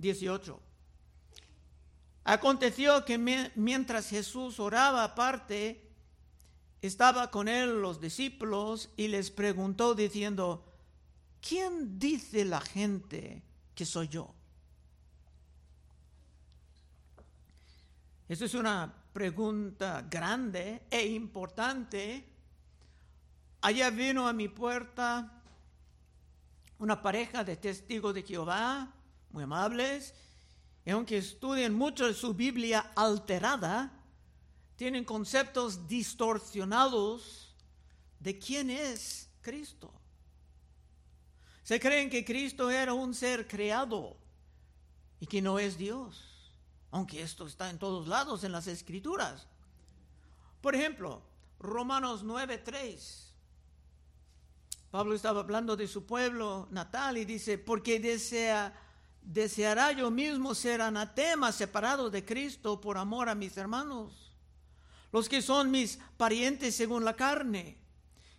18. 0.00 0.67
Aconteció 2.28 3.06
que 3.06 3.16
mientras 3.16 4.10
Jesús 4.10 4.60
oraba 4.60 5.02
aparte, 5.02 5.82
estaba 6.82 7.30
con 7.30 7.48
él 7.48 7.80
los 7.80 8.02
discípulos 8.02 8.90
y 8.98 9.08
les 9.08 9.30
preguntó 9.30 9.94
diciendo, 9.94 10.62
¿quién 11.40 11.98
dice 11.98 12.44
la 12.44 12.60
gente 12.60 13.42
que 13.74 13.86
soy 13.86 14.08
yo? 14.08 14.34
Esa 18.28 18.44
es 18.44 18.52
una 18.52 18.94
pregunta 19.14 20.06
grande 20.10 20.82
e 20.90 21.06
importante. 21.06 22.28
Allá 23.62 23.88
vino 23.88 24.28
a 24.28 24.34
mi 24.34 24.48
puerta 24.48 25.32
una 26.78 27.00
pareja 27.00 27.42
de 27.42 27.56
testigos 27.56 28.12
de 28.12 28.22
Jehová, 28.22 28.92
muy 29.30 29.44
amables, 29.44 30.12
y 30.88 30.90
aunque 30.90 31.18
estudien 31.18 31.74
mucho 31.74 32.14
su 32.14 32.32
Biblia 32.32 32.92
alterada, 32.96 33.92
tienen 34.74 35.04
conceptos 35.04 35.86
distorsionados 35.86 37.54
de 38.18 38.38
quién 38.38 38.70
es 38.70 39.28
Cristo. 39.42 39.92
Se 41.62 41.78
creen 41.78 42.08
que 42.08 42.24
Cristo 42.24 42.70
era 42.70 42.94
un 42.94 43.12
ser 43.12 43.46
creado 43.46 44.16
y 45.20 45.26
que 45.26 45.42
no 45.42 45.58
es 45.58 45.76
Dios, 45.76 46.54
aunque 46.90 47.20
esto 47.20 47.46
está 47.46 47.68
en 47.68 47.78
todos 47.78 48.08
lados 48.08 48.42
en 48.42 48.52
las 48.52 48.66
escrituras. 48.66 49.46
Por 50.62 50.74
ejemplo, 50.74 51.20
Romanos 51.58 52.24
9:3. 52.24 53.34
Pablo 54.90 55.14
estaba 55.14 55.40
hablando 55.40 55.76
de 55.76 55.86
su 55.86 56.06
pueblo 56.06 56.66
natal 56.70 57.18
y 57.18 57.26
dice, 57.26 57.58
porque 57.58 58.00
desea 58.00 58.87
deseará 59.28 59.92
yo 59.92 60.10
mismo 60.10 60.54
ser 60.54 60.80
anatema, 60.80 61.52
separado 61.52 62.08
de 62.08 62.24
Cristo 62.24 62.80
por 62.80 62.96
amor 62.96 63.28
a 63.28 63.34
mis 63.34 63.58
hermanos, 63.58 64.32
los 65.12 65.28
que 65.28 65.42
son 65.42 65.70
mis 65.70 65.98
parientes 66.16 66.74
según 66.74 67.04
la 67.04 67.14
carne, 67.14 67.76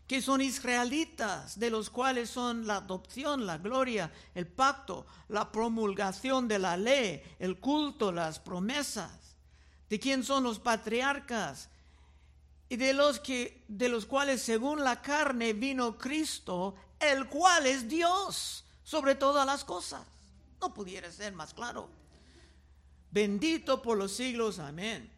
que 0.08 0.20
son 0.20 0.42
israelitas, 0.42 1.60
de 1.60 1.70
los 1.70 1.92
cuales 1.92 2.32
son 2.32 2.66
la 2.66 2.78
adopción, 2.78 3.46
la 3.46 3.60
gloria, 3.60 4.12
el 4.34 4.48
pacto, 4.48 5.06
la 5.28 5.52
promulgación 5.52 6.48
de 6.48 6.58
la 6.58 6.76
ley, 6.76 7.22
el 7.38 7.60
culto, 7.60 8.12
las 8.12 8.40
promesas, 8.40 9.36
de 9.90 10.00
quién 10.00 10.24
son 10.24 10.44
los 10.44 10.58
patriarcas, 10.58 11.70
y 12.68 12.78
de 12.78 12.94
los 12.94 13.20
que 13.20 13.64
de 13.68 13.90
los 13.90 14.08
cuales 14.08 14.42
según 14.42 14.84
la 14.84 15.04
carne 15.04 15.54
vino 15.54 16.00
Cristo, 16.00 16.74
el 17.00 17.28
cual 17.28 17.68
es 17.68 17.88
Dios 17.88 18.66
sobre 18.84 19.14
todas 19.14 19.46
las 19.46 19.64
cosas 19.64 20.02
no 20.62 20.74
pudiera 20.74 21.12
ser 21.12 21.34
más 21.34 21.54
claro. 21.54 21.90
Bendito 23.12 23.82
por 23.82 23.98
los 23.98 24.12
siglos, 24.12 24.60
amén. 24.60 25.12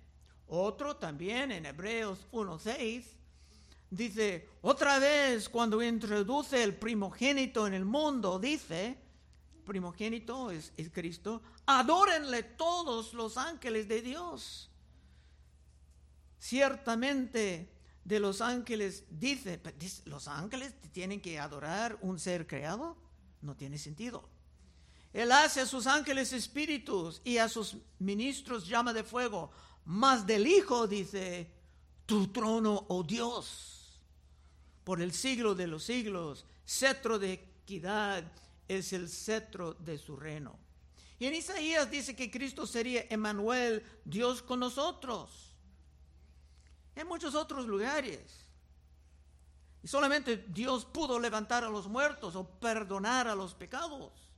Otro 0.48 0.96
también 0.98 1.52
en 1.52 1.66
Hebreos 1.66 2.28
1.6 2.32 3.04
dice, 3.90 4.50
otra 4.62 5.00
vez 5.00 5.50
cuando 5.50 5.82
introduce 5.82 6.64
el 6.64 6.76
primogénito 6.76 7.68
en 7.68 7.74
el 7.74 7.86
mundo, 7.86 8.40
dice, 8.40 8.98
primogénito 9.66 10.52
es, 10.52 10.74
es 10.78 10.90
Cristo, 10.90 11.42
adórenle 11.66 12.44
todos 12.44 13.14
los 13.14 13.38
ángeles 13.38 13.88
de 13.88 14.02
Dios. 14.02 14.70
Ciertamente 16.38 17.72
de 18.04 18.20
los 18.20 18.42
ángeles 18.42 19.06
dice, 19.10 19.62
los 20.06 20.28
ángeles 20.28 20.74
tienen 20.92 21.22
que 21.22 21.40
adorar 21.40 21.98
un 22.02 22.20
ser 22.20 22.48
creado, 22.48 22.98
no 23.42 23.56
tiene 23.56 23.78
sentido. 23.78 24.28
Él 25.14 25.32
hace 25.32 25.62
a 25.62 25.66
sus 25.66 25.88
ángeles 25.88 26.32
espíritus 26.32 27.22
y 27.24 27.38
a 27.38 27.50
sus 27.50 27.76
ministros 28.00 28.68
llama 28.68 28.94
de 28.94 29.04
fuego. 29.04 29.52
Más 29.86 30.26
del 30.26 30.48
Hijo 30.48 30.88
dice, 30.88 31.52
tu 32.06 32.28
trono, 32.28 32.86
oh 32.88 33.04
Dios, 33.04 34.00
por 34.84 35.02
el 35.02 35.12
siglo 35.12 35.54
de 35.54 35.68
los 35.68 35.84
siglos, 35.84 36.46
cetro 36.66 37.20
de 37.20 37.34
equidad 37.34 38.32
es 38.68 38.94
el 38.94 39.10
cetro 39.10 39.74
de 39.74 39.98
su 39.98 40.16
reino. 40.16 40.58
Y 41.20 41.28
en 41.28 41.36
Isaías 41.36 41.92
dice 41.92 42.16
que 42.16 42.32
Cristo 42.32 42.66
sería 42.66 43.06
Emmanuel, 43.10 43.86
Dios 44.06 44.42
con 44.42 44.60
nosotros. 44.60 45.56
En 46.96 47.08
muchos 47.08 47.36
otros 47.36 47.68
lugares. 47.68 48.48
Y 49.84 49.88
solamente 49.88 50.38
Dios 50.48 50.86
pudo 50.86 51.20
levantar 51.20 51.64
a 51.64 51.70
los 51.70 51.88
muertos 51.88 52.36
o 52.36 52.48
perdonar 52.48 53.28
a 53.28 53.36
los 53.36 53.54
pecados. 53.54 54.31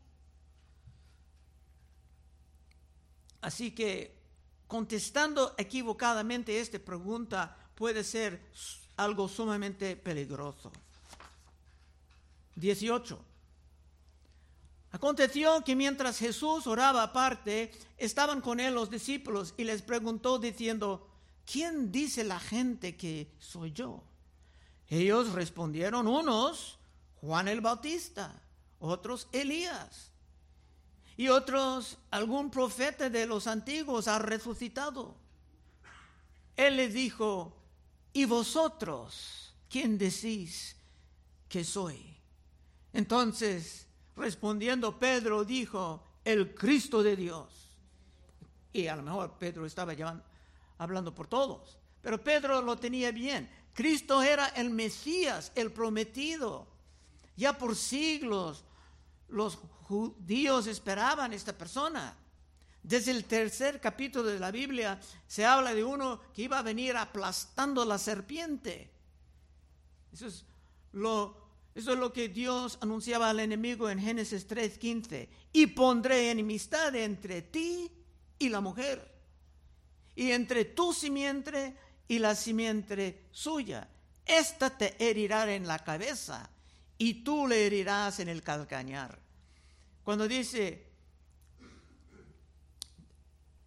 Así 3.44 3.72
que 3.72 4.16
contestando 4.68 5.54
equivocadamente 5.58 6.60
esta 6.60 6.80
pregunta 6.80 7.56
puede 7.76 8.04
ser 8.04 8.40
algo 8.96 9.28
sumamente 9.28 9.98
peligroso. 9.98 10.72
18. 12.56 13.20
Aconteció 14.92 15.62
que 15.64 15.76
mientras 15.76 16.20
Jesús 16.20 16.68
oraba 16.68 17.04
aparte, 17.04 17.72
estaban 17.98 18.40
con 18.40 18.62
él 18.62 18.76
los 18.76 18.90
discípulos 18.90 19.54
y 19.58 19.66
les 19.66 19.82
preguntó 19.82 20.40
diciendo, 20.40 21.10
¿quién 21.46 21.92
dice 21.92 22.24
la 22.24 22.40
gente 22.40 22.96
que 22.96 23.30
soy 23.40 23.74
yo? 23.74 24.04
Ellos 24.88 25.34
respondieron, 25.34 26.08
unos, 26.08 26.78
Juan 27.20 27.50
el 27.50 27.60
Bautista, 27.60 28.42
otros, 28.80 29.28
Elías, 29.34 30.13
y 31.16 31.28
otros, 31.28 31.98
algún 32.12 32.50
profeta 32.50 33.10
de 33.10 33.26
los 33.26 33.48
antiguos 33.48 34.08
ha 34.08 34.20
resucitado. 34.20 35.16
Él 36.56 36.78
les 36.78 36.94
dijo, 36.94 37.56
¿y 38.14 38.26
vosotros 38.26 39.54
quién 39.70 39.98
decís 39.98 40.76
que 41.50 41.64
soy? 41.64 42.16
Entonces, 42.94 43.88
respondiendo 44.16 45.00
Pedro, 45.00 45.44
dijo, 45.44 46.04
el 46.24 46.56
Cristo 46.56 47.04
de 47.04 47.16
Dios. 47.16 47.50
Y 48.72 48.88
a 48.88 48.96
lo 48.96 49.04
mejor 49.04 49.38
Pedro 49.38 49.66
estaba 49.66 49.94
hablando 50.78 51.14
por 51.14 51.28
todos, 51.28 51.78
pero 52.02 52.24
Pedro 52.24 52.62
lo 52.62 52.78
tenía 52.78 53.12
bien. 53.12 53.50
Cristo 53.74 54.22
era 54.22 54.48
el 54.48 54.70
Mesías, 54.70 55.52
el 55.56 55.72
prometido. 55.72 56.68
Ya 57.36 57.58
por 57.58 57.76
siglos 57.76 58.64
los 59.28 59.58
judíos 59.94 60.66
esperaban 60.66 61.34
esta 61.34 61.56
persona. 61.56 62.18
Desde 62.82 63.12
el 63.12 63.26
tercer 63.26 63.80
capítulo 63.80 64.26
de 64.26 64.40
la 64.40 64.50
Biblia 64.50 65.00
se 65.28 65.46
habla 65.46 65.74
de 65.74 65.84
uno 65.84 66.20
que 66.34 66.42
iba 66.42 66.58
a 66.58 66.64
venir 66.64 66.98
aplastando 66.98 67.86
la 67.86 68.00
serpiente. 68.00 68.92
Eso 70.12 70.28
es 70.28 70.46
lo, 70.92 72.12
que 72.12 72.28
Dios 72.30 72.80
anunciaba 72.82 73.30
al 73.30 73.40
enemigo 73.40 73.90
en 73.90 74.00
Génesis 74.00 74.48
3:15. 74.48 75.30
Y 75.54 75.68
pondré 75.68 76.32
enemistad 76.32 76.96
entre 76.96 77.44
ti 77.44 77.92
y 78.40 78.50
la 78.50 78.62
mujer, 78.62 79.00
y 80.16 80.32
entre 80.32 80.66
tu 80.66 80.92
simiente 80.92 81.78
y 82.08 82.18
la 82.18 82.36
simiente 82.36 83.28
suya. 83.32 83.88
Esta 84.26 84.76
te 84.76 84.96
herirá 84.98 85.54
en 85.54 85.68
la 85.68 85.80
cabeza 85.80 86.50
y 86.98 87.24
tú 87.24 87.48
le 87.48 87.68
herirás 87.68 88.20
en 88.20 88.30
el 88.30 88.42
calcañar. 88.42 89.23
Cuando 90.04 90.28
dice 90.28 90.92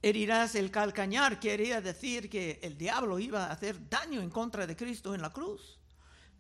herirás 0.02 0.54
el 0.54 0.70
calcañar, 0.70 1.40
quería 1.40 1.80
decir 1.80 2.30
que 2.30 2.60
el 2.62 2.78
diablo 2.78 3.18
iba 3.18 3.46
a 3.46 3.52
hacer 3.52 3.88
daño 3.88 4.20
en 4.20 4.30
contra 4.30 4.66
de 4.66 4.76
Cristo 4.76 5.14
en 5.14 5.22
la 5.22 5.32
cruz. 5.32 5.78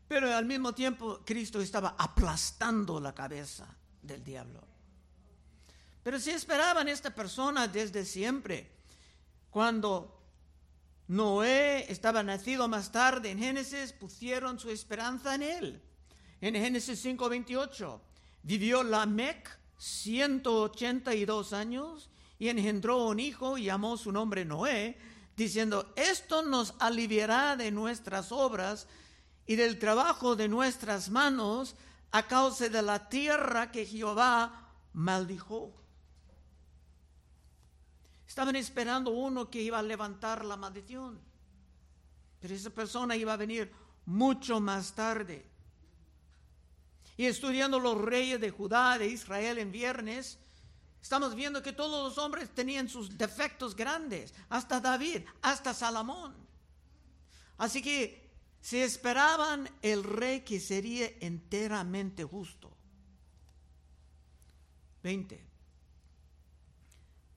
Pero 0.06 0.32
al 0.32 0.44
mismo 0.44 0.72
tiempo 0.72 1.22
Cristo 1.24 1.60
estaba 1.60 1.96
aplastando 1.98 3.00
la 3.00 3.12
cabeza 3.12 3.66
del 4.02 4.22
diablo. 4.22 4.62
Pero 6.02 6.20
si 6.20 6.30
esperaban 6.30 6.86
esta 6.86 7.12
persona 7.12 7.66
desde 7.66 8.04
siempre, 8.04 8.70
cuando 9.50 10.22
Noé 11.08 11.90
estaba 11.90 12.22
nacido 12.22 12.68
más 12.68 12.92
tarde 12.92 13.32
en 13.32 13.40
Génesis, 13.40 13.92
pusieron 13.92 14.60
su 14.60 14.70
esperanza 14.70 15.34
en 15.34 15.42
él. 15.42 15.82
En 16.40 16.54
Génesis 16.54 17.04
5:28 17.04 18.00
vivió 18.44 18.84
Lamec 18.84 19.58
182 19.78 21.52
años 21.52 22.10
y 22.38 22.48
engendró 22.48 23.06
un 23.06 23.20
hijo 23.20 23.58
y 23.58 23.64
llamó 23.64 23.96
su 23.96 24.12
nombre 24.12 24.44
Noé, 24.44 24.98
diciendo, 25.36 25.92
esto 25.96 26.42
nos 26.42 26.74
aliviará 26.78 27.56
de 27.56 27.70
nuestras 27.70 28.32
obras 28.32 28.86
y 29.46 29.56
del 29.56 29.78
trabajo 29.78 30.36
de 30.36 30.48
nuestras 30.48 31.10
manos 31.10 31.76
a 32.10 32.26
causa 32.26 32.68
de 32.68 32.82
la 32.82 33.08
tierra 33.08 33.70
que 33.70 33.86
Jehová 33.86 34.70
maldijo. 34.92 35.74
Estaban 38.26 38.56
esperando 38.56 39.10
uno 39.12 39.50
que 39.50 39.62
iba 39.62 39.78
a 39.78 39.82
levantar 39.82 40.44
la 40.44 40.56
maldición. 40.56 41.20
Pero 42.40 42.54
esa 42.54 42.70
persona 42.70 43.16
iba 43.16 43.32
a 43.32 43.36
venir 43.36 43.72
mucho 44.04 44.60
más 44.60 44.94
tarde. 44.94 45.55
Y 47.16 47.26
estudiando 47.26 47.78
los 47.78 48.00
reyes 48.00 48.40
de 48.40 48.50
Judá, 48.50 48.98
de 48.98 49.08
Israel 49.08 49.58
en 49.58 49.72
viernes, 49.72 50.38
estamos 51.00 51.34
viendo 51.34 51.62
que 51.62 51.72
todos 51.72 52.08
los 52.08 52.18
hombres 52.18 52.50
tenían 52.54 52.88
sus 52.88 53.16
defectos 53.16 53.74
grandes, 53.74 54.34
hasta 54.48 54.80
David, 54.80 55.22
hasta 55.42 55.72
Salomón. 55.72 56.34
Así 57.58 57.80
que 57.80 58.30
se 58.60 58.84
esperaban 58.84 59.70
el 59.80 60.04
rey 60.04 60.40
que 60.40 60.60
sería 60.60 61.10
enteramente 61.20 62.24
justo. 62.24 62.76
20. 65.02 65.46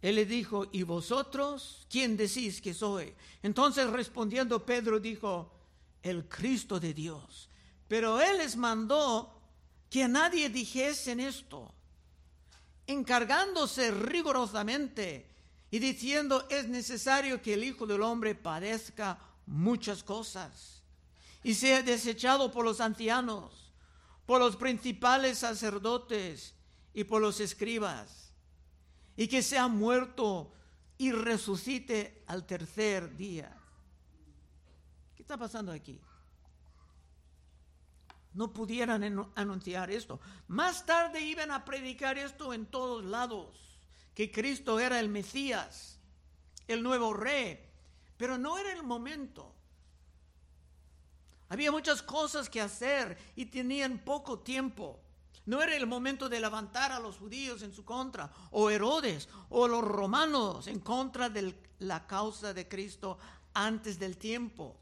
Él 0.02 0.15
le 0.15 0.26
dijo, 0.26 0.68
¿y 0.72 0.84
vosotros 0.84 1.86
quién 1.89 2.18
decís 2.18 2.62
que 2.62 2.74
soy? 2.74 3.13
Entonces 3.44 3.89
respondiendo 3.89 4.65
Pedro 4.65 5.00
dijo, 5.00 5.54
el 6.02 6.28
Cristo 6.28 6.80
de 6.80 6.94
Dios. 6.94 7.50
Pero 7.88 8.20
él 8.20 8.38
les 8.38 8.56
mandó 8.56 9.38
que 9.89 10.04
a 10.04 10.08
nadie 10.08 10.49
dijesen 10.49 11.19
esto, 11.19 11.73
encargándose 12.88 13.91
rigurosamente 13.91 15.28
y 15.71 15.80
diciendo, 15.80 16.47
es 16.49 16.67
necesario 16.67 17.41
que 17.41 17.54
el 17.54 17.63
Hijo 17.63 17.86
del 17.86 18.02
Hombre 18.02 18.36
padezca 18.36 19.19
muchas 19.45 20.04
cosas 20.04 20.84
y 21.43 21.54
sea 21.54 21.82
desechado 21.82 22.52
por 22.52 22.65
los 22.65 22.82
ancianos, 22.82 23.71
por 24.25 24.39
los 24.39 24.56
principales 24.56 25.39
sacerdotes 25.39 26.54
y 26.93 27.04
por 27.04 27.21
los 27.21 27.39
escribas 27.39 28.32
y 29.15 29.28
que 29.28 29.41
sea 29.41 29.67
muerto 29.67 30.52
y 30.97 31.12
resucite 31.12 32.23
al 32.28 32.45
tercer 32.45 33.15
día. 33.15 33.56
¿Qué 35.15 35.23
está 35.23 35.38
pasando 35.38 35.71
aquí? 35.71 35.99
No 38.34 38.54
pudieran 38.54 39.04
anunciar 39.36 39.89
esto. 39.89 40.20
Más 40.48 40.86
tarde 40.86 41.22
iban 41.22 41.52
a 41.52 41.65
predicar 41.65 42.18
esto 42.18 42.54
en 42.54 42.65
todos 42.68 43.04
lados, 43.04 43.80
que 44.13 44.32
Cristo 44.32 44.80
era 44.80 45.00
el 45.00 45.10
Mesías, 45.10 46.00
el 46.68 46.84
nuevo 46.84 47.13
rey, 47.13 47.60
pero 48.18 48.38
no 48.38 48.58
era 48.58 48.72
el 48.72 48.84
momento. 48.84 49.56
Había 51.50 51.72
muchas 51.72 52.04
cosas 52.04 52.50
que 52.50 52.62
hacer 52.62 53.18
y 53.36 53.48
tenían 53.48 54.00
poco 54.00 54.39
tiempo. 54.39 55.00
No 55.48 55.63
era 55.63 55.76
el 55.76 55.88
momento 55.88 56.30
de 56.30 56.39
levantar 56.39 56.92
a 56.92 57.00
los 57.00 57.18
judíos 57.18 57.63
en 57.63 57.74
su 57.74 57.84
contra, 57.84 58.32
o 58.52 58.70
Herodes, 58.70 59.28
o 59.50 59.68
los 59.68 59.84
romanos 59.84 60.68
en 60.68 60.80
contra 60.80 61.28
de 61.30 61.56
la 61.80 62.06
causa 62.06 62.54
de 62.54 62.68
Cristo 62.68 63.18
antes 63.56 63.98
del 63.98 64.18
tiempo. 64.18 64.80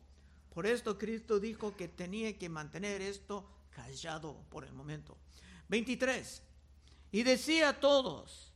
Por 0.58 0.65
esto 0.65 0.98
Cristo 0.98 1.39
dijo 1.39 1.76
que 1.78 1.88
tenía 1.88 2.36
que 2.36 2.50
mantener 2.50 3.00
esto 3.00 3.48
callado 3.70 4.43
por 4.50 4.65
el 4.65 4.74
momento. 4.74 5.15
23. 5.70 6.41
Y 7.12 7.22
decía 7.22 7.70
a 7.70 7.80
todos, 7.80 8.52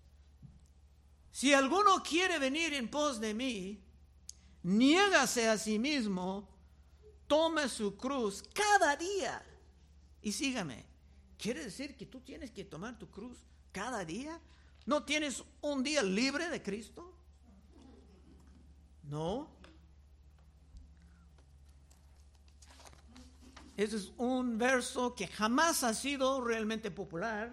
si 1.32 1.54
alguno 1.54 2.02
quiere 2.02 2.40
venir 2.40 2.74
en 2.74 2.90
pos 2.90 3.20
de 3.20 3.36
mí, 3.36 3.84
niégase 4.64 5.48
a 5.48 5.60
sí 5.60 5.78
mismo, 5.78 6.50
tome 7.28 7.70
su 7.70 7.96
cruz 7.96 8.44
cada 8.52 8.96
día 8.96 9.46
y 10.24 10.32
sígame. 10.32 10.84
¿Quiere 11.38 11.66
decir 11.66 11.96
que 11.96 12.08
tú 12.08 12.20
tienes 12.22 12.50
que 12.50 12.66
tomar 12.66 12.98
tu 12.98 13.12
cruz 13.12 13.38
cada 13.72 14.04
día? 14.06 14.42
¿No 14.88 15.04
tienes 15.04 15.44
un 15.62 15.84
día 15.84 16.02
libre 16.02 16.50
de 16.50 16.64
Cristo? 16.64 17.14
No. 19.04 19.61
Ese 23.82 23.98
es 23.98 24.12
un 24.18 24.60
verso 24.60 25.16
que 25.16 25.26
jamás 25.26 25.84
ha 25.84 25.96
sido 25.96 26.40
realmente 26.40 26.92
popular. 26.92 27.52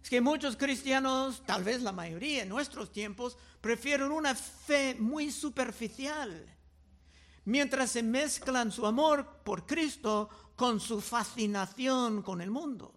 Es 0.00 0.08
que 0.08 0.20
muchos 0.20 0.56
cristianos, 0.56 1.42
tal 1.44 1.64
vez 1.64 1.82
la 1.82 1.90
mayoría 1.90 2.44
en 2.44 2.48
nuestros 2.48 2.92
tiempos, 2.92 3.36
prefieren 3.60 4.12
una 4.12 4.36
fe 4.36 4.94
muy 4.94 5.32
superficial, 5.32 6.46
mientras 7.46 7.90
se 7.90 8.04
mezclan 8.04 8.70
su 8.70 8.86
amor 8.86 9.42
por 9.44 9.66
Cristo 9.66 10.28
con 10.54 10.78
su 10.78 11.00
fascinación 11.00 12.22
con 12.22 12.40
el 12.40 12.52
mundo. 12.52 12.94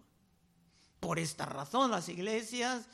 Por 1.00 1.18
esta 1.18 1.44
razón 1.44 1.90
las 1.90 2.08
iglesias, 2.08 2.86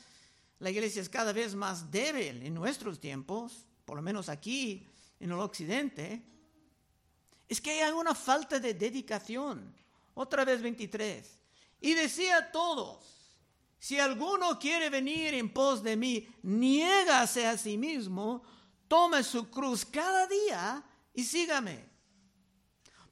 la 0.57 0.71
iglesia 0.71 1.03
es 1.03 1.09
cada 1.09 1.33
vez 1.33 1.53
más 1.53 1.91
débil 1.91 2.41
en 2.41 2.55
nuestros 2.55 2.99
tiempos, 2.99 3.67
por 3.85 3.95
lo 3.95 4.01
menos 4.01 4.27
aquí 4.27 4.87
en 5.19 5.31
el 5.31 5.39
occidente, 5.39 6.25
es 7.51 7.59
que 7.59 7.83
hay 7.83 7.91
una 7.91 8.15
falta 8.15 8.61
de 8.61 8.73
dedicación. 8.73 9.75
Otra 10.13 10.45
vez 10.45 10.61
23. 10.61 11.37
Y 11.81 11.93
decía 11.93 12.37
a 12.37 12.49
todos, 12.49 13.03
si 13.77 13.99
alguno 13.99 14.57
quiere 14.57 14.89
venir 14.89 15.33
en 15.33 15.51
pos 15.51 15.83
de 15.83 15.97
mí, 15.97 16.29
niégase 16.43 17.45
a 17.45 17.57
sí 17.57 17.77
mismo, 17.77 18.41
tome 18.87 19.21
su 19.21 19.49
cruz 19.49 19.83
cada 19.83 20.27
día 20.27 20.81
y 21.13 21.25
sígame. 21.25 21.83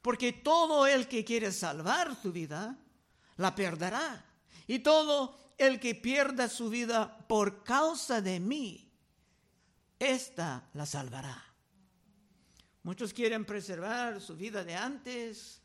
Porque 0.02 0.32
todo 0.32 0.88
el 0.88 1.10
que 1.10 1.26
quiere 1.26 1.52
salvar 1.52 2.16
su 2.22 2.32
vida, 2.32 2.78
la 3.36 3.54
perderá. 3.54 4.26
Y 4.68 4.80
todo 4.80 5.54
el 5.58 5.82
que 5.82 5.96
pierda 5.96 6.48
su 6.48 6.70
vida 6.70 7.28
por 7.28 7.66
causa 7.66 8.22
de 8.22 8.40
mí, 8.40 8.90
ésta 10.00 10.70
la 10.72 10.86
salvará. 10.86 11.49
Muchos 12.84 13.14
quieren 13.14 13.46
preservar 13.46 14.22
su 14.22 14.36
vida 14.36 14.64
de 14.64 14.76
antes, 14.76 15.62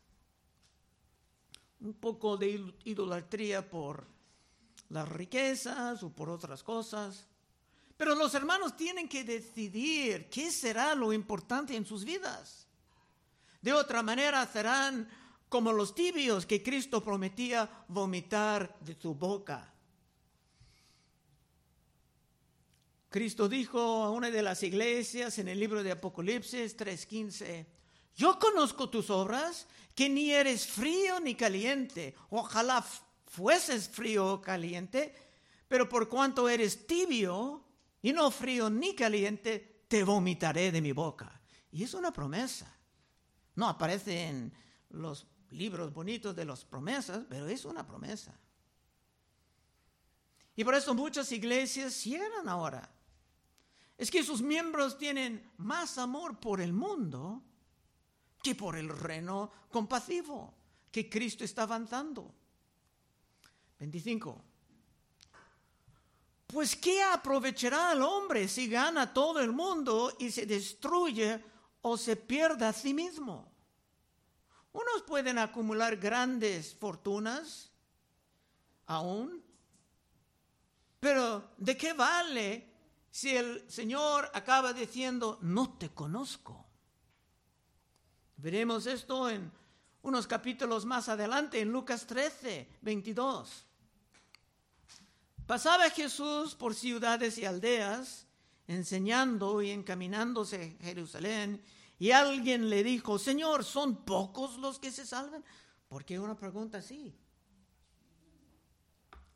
un 1.79 1.93
poco 1.93 2.37
de 2.37 2.73
idolatría 2.83 3.69
por 3.69 4.05
las 4.89 5.07
riquezas 5.07 6.03
o 6.03 6.09
por 6.09 6.29
otras 6.29 6.63
cosas. 6.63 7.27
Pero 7.97 8.15
los 8.15 8.33
hermanos 8.33 8.75
tienen 8.75 9.07
que 9.07 9.23
decidir 9.23 10.29
qué 10.29 10.51
será 10.51 10.95
lo 10.95 11.13
importante 11.13 11.75
en 11.75 11.85
sus 11.85 12.03
vidas. 12.03 12.67
De 13.61 13.71
otra 13.71 14.03
manera 14.03 14.45
serán 14.45 15.07
como 15.47 15.71
los 15.71 15.95
tibios 15.95 16.45
que 16.45 16.61
Cristo 16.61 17.01
prometía 17.01 17.85
vomitar 17.87 18.77
de 18.81 18.95
su 18.95 19.15
boca. 19.15 19.74
Cristo 23.15 23.47
dijo 23.47 23.79
a 23.79 24.11
una 24.11 24.29
de 24.29 24.43
las 24.43 24.61
iglesias 24.61 25.39
en 25.39 25.47
el 25.47 25.57
libro 25.57 25.81
de 25.81 25.93
Apocalipsis 25.93 26.75
3:15, 26.75 27.65
yo 28.13 28.37
conozco 28.37 28.89
tus 28.89 29.09
obras, 29.09 29.67
que 29.95 30.09
ni 30.09 30.31
eres 30.31 30.67
frío 30.67 31.21
ni 31.21 31.33
caliente. 31.33 32.13
Ojalá 32.31 32.85
fueses 33.25 33.87
frío 33.87 34.33
o 34.33 34.41
caliente, 34.41 35.15
pero 35.69 35.87
por 35.87 36.09
cuanto 36.09 36.49
eres 36.49 36.85
tibio 36.85 37.63
y 38.01 38.11
no 38.11 38.29
frío 38.31 38.69
ni 38.69 38.93
caliente, 38.93 39.85
te 39.87 40.03
vomitaré 40.03 40.73
de 40.73 40.81
mi 40.81 40.91
boca. 40.91 41.39
Y 41.71 41.83
es 41.85 41.93
una 41.93 42.11
promesa. 42.11 42.77
No 43.55 43.69
aparece 43.69 44.27
en 44.27 44.53
los 44.89 45.25
libros 45.51 45.93
bonitos 45.93 46.35
de 46.35 46.43
las 46.43 46.65
promesas, 46.65 47.23
pero 47.29 47.47
es 47.47 47.63
una 47.63 47.87
promesa. 47.87 48.37
Y 50.57 50.65
por 50.65 50.75
eso 50.75 50.93
muchas 50.93 51.31
iglesias 51.31 51.93
cierran 51.93 52.49
ahora 52.49 52.91
es 53.97 54.11
que 54.11 54.23
sus 54.23 54.41
miembros 54.41 54.97
tienen 54.97 55.51
más 55.57 55.97
amor 55.97 56.39
por 56.39 56.61
el 56.61 56.73
mundo 56.73 57.41
que 58.43 58.55
por 58.55 58.75
el 58.75 58.89
reino 58.89 59.51
compasivo 59.69 60.53
que 60.91 61.09
Cristo 61.09 61.43
está 61.43 61.63
avanzando. 61.63 62.33
25. 63.79 64.43
Pues 66.47 66.75
¿qué 66.75 67.03
aprovechará 67.03 67.93
el 67.93 68.01
hombre 68.01 68.47
si 68.47 68.67
gana 68.67 69.13
todo 69.13 69.39
el 69.39 69.51
mundo 69.51 70.15
y 70.19 70.31
se 70.31 70.45
destruye 70.45 71.43
o 71.81 71.97
se 71.97 72.15
pierde 72.15 72.65
a 72.65 72.73
sí 72.73 72.93
mismo? 72.93 73.51
Unos 74.71 75.03
pueden 75.07 75.37
acumular 75.37 75.95
grandes 75.95 76.75
fortunas 76.75 77.71
aún, 78.85 79.43
pero 80.99 81.51
¿de 81.57 81.77
qué 81.77 81.93
vale 81.93 82.74
si 83.15 83.33
el 83.33 83.63
Señor 83.71 84.29
acaba 84.33 84.73
diciendo, 84.73 85.39
no 85.41 85.77
te 85.77 85.89
conozco? 85.89 86.65
Veremos 88.35 88.87
esto 88.87 89.29
en 89.29 89.49
unos 90.01 90.27
capítulos 90.27 90.83
más 90.85 91.07
adelante, 91.07 91.61
en 91.61 91.71
Lucas 91.71 92.05
13, 92.07 92.67
22. 92.81 93.65
Pasaba 95.47 95.89
Jesús 95.91 96.55
por 96.55 96.75
ciudades 96.75 97.37
y 97.37 97.45
aldeas, 97.45 98.27
enseñando 98.67 99.61
y 99.61 99.71
encaminándose 99.71 100.75
a 100.81 100.83
Jerusalén, 100.83 101.63
y 101.97 102.11
alguien 102.11 102.69
le 102.69 102.83
dijo, 102.83 103.17
Señor, 103.17 103.63
¿son 103.63 104.03
pocos 104.03 104.57
los 104.57 104.77
que 104.77 104.91
se 104.91 105.05
salvan? 105.05 105.41
¿Por 105.87 106.03
qué 106.03 106.19
una 106.19 106.35
pregunta 106.35 106.79
así? 106.79 107.15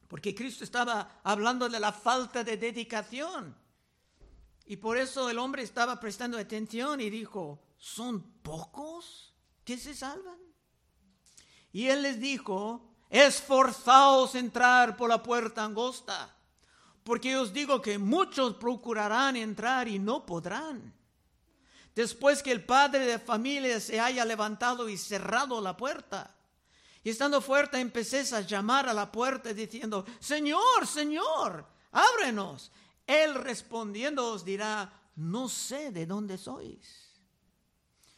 Porque 0.09 0.35
Cristo 0.35 0.65
estaba 0.65 1.21
hablando 1.23 1.69
de 1.69 1.79
la 1.79 1.93
falta 1.93 2.43
de 2.43 2.57
dedicación 2.57 3.68
y 4.69 4.77
por 4.77 4.97
eso 4.97 5.31
el 5.31 5.39
hombre 5.39 5.63
estaba 5.63 5.99
prestando 5.99 6.37
atención 6.37 7.01
y 7.01 7.09
dijo, 7.09 7.59
¿son 7.79 8.21
pocos 8.43 9.33
que 9.65 9.77
se 9.77 9.95
salvan? 9.95 10.37
Y 11.71 11.87
él 11.87 12.03
les 12.03 12.19
dijo, 12.19 12.87
esforzaos 13.09 14.35
entrar 14.35 14.95
por 14.95 15.09
la 15.09 15.23
puerta 15.23 15.63
angosta, 15.63 16.37
porque 17.03 17.35
os 17.35 17.51
digo 17.51 17.81
que 17.81 17.97
muchos 17.97 18.57
procurarán 18.57 19.37
entrar 19.37 19.87
y 19.87 19.97
no 19.97 20.23
podrán. 20.23 20.93
Después 21.95 22.43
que 22.43 22.51
el 22.51 22.63
padre 22.63 23.07
de 23.07 23.17
familia 23.17 23.79
se 23.79 23.99
haya 23.99 24.23
levantado 24.23 24.87
y 24.87 24.99
cerrado 24.99 25.61
la 25.61 25.75
puerta, 25.75 26.35
y 27.03 27.09
estando 27.09 27.41
fuerte 27.41 27.79
empecé 27.79 28.19
a 28.35 28.41
llamar 28.41 28.87
a 28.87 28.93
la 28.93 29.11
puerta 29.11 29.51
diciendo, 29.51 30.05
Señor, 30.19 30.85
Señor, 30.85 31.65
ábrenos. 31.91 32.71
Él 33.09 33.33
respondiendo 33.33 34.31
os 34.31 34.45
dirá, 34.45 34.93
no 35.15 35.49
sé 35.49 35.89
de 35.89 36.05
dónde 36.05 36.37
sois. 36.37 37.09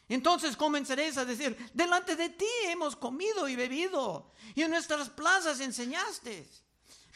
Entonces 0.06 0.54
comenzaréis 0.54 1.16
a 1.16 1.24
decir, 1.24 1.56
delante 1.72 2.14
de 2.14 2.28
ti 2.28 2.52
hemos 2.66 2.94
comido 2.94 3.48
y 3.48 3.56
bebido, 3.56 4.32
y 4.54 4.60
en 4.60 4.70
nuestras 4.70 5.08
plazas 5.08 5.60
enseñaste. 5.60 6.46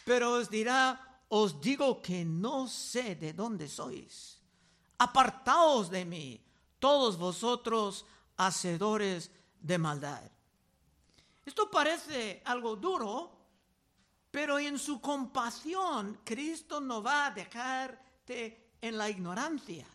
Pero 0.07 0.33
os 0.33 0.49
dirá, 0.49 1.21
os 1.29 1.61
digo 1.61 2.01
que 2.01 2.25
no 2.25 2.67
sé 2.67 3.15
de 3.15 3.35
dónde 3.35 3.69
sois. 3.69 4.41
Apartaos 4.97 5.91
de 5.91 6.07
mí, 6.07 6.41
todos 6.79 7.19
vosotros 7.19 8.07
hacedores 8.39 9.31
de 9.61 9.77
maldad. 9.77 10.23
Esto 11.45 11.71
parece 11.71 12.41
algo 12.47 12.75
duro, 12.75 13.36
pero 14.37 14.59
en 14.59 14.79
su 14.79 15.01
compasión, 15.01 16.20
Cristo 16.22 16.79
no 16.79 17.03
va 17.03 17.25
a 17.25 17.31
dejarte 17.31 18.75
en 18.83 18.99
la 18.99 19.09
ignorancia, 19.09 19.87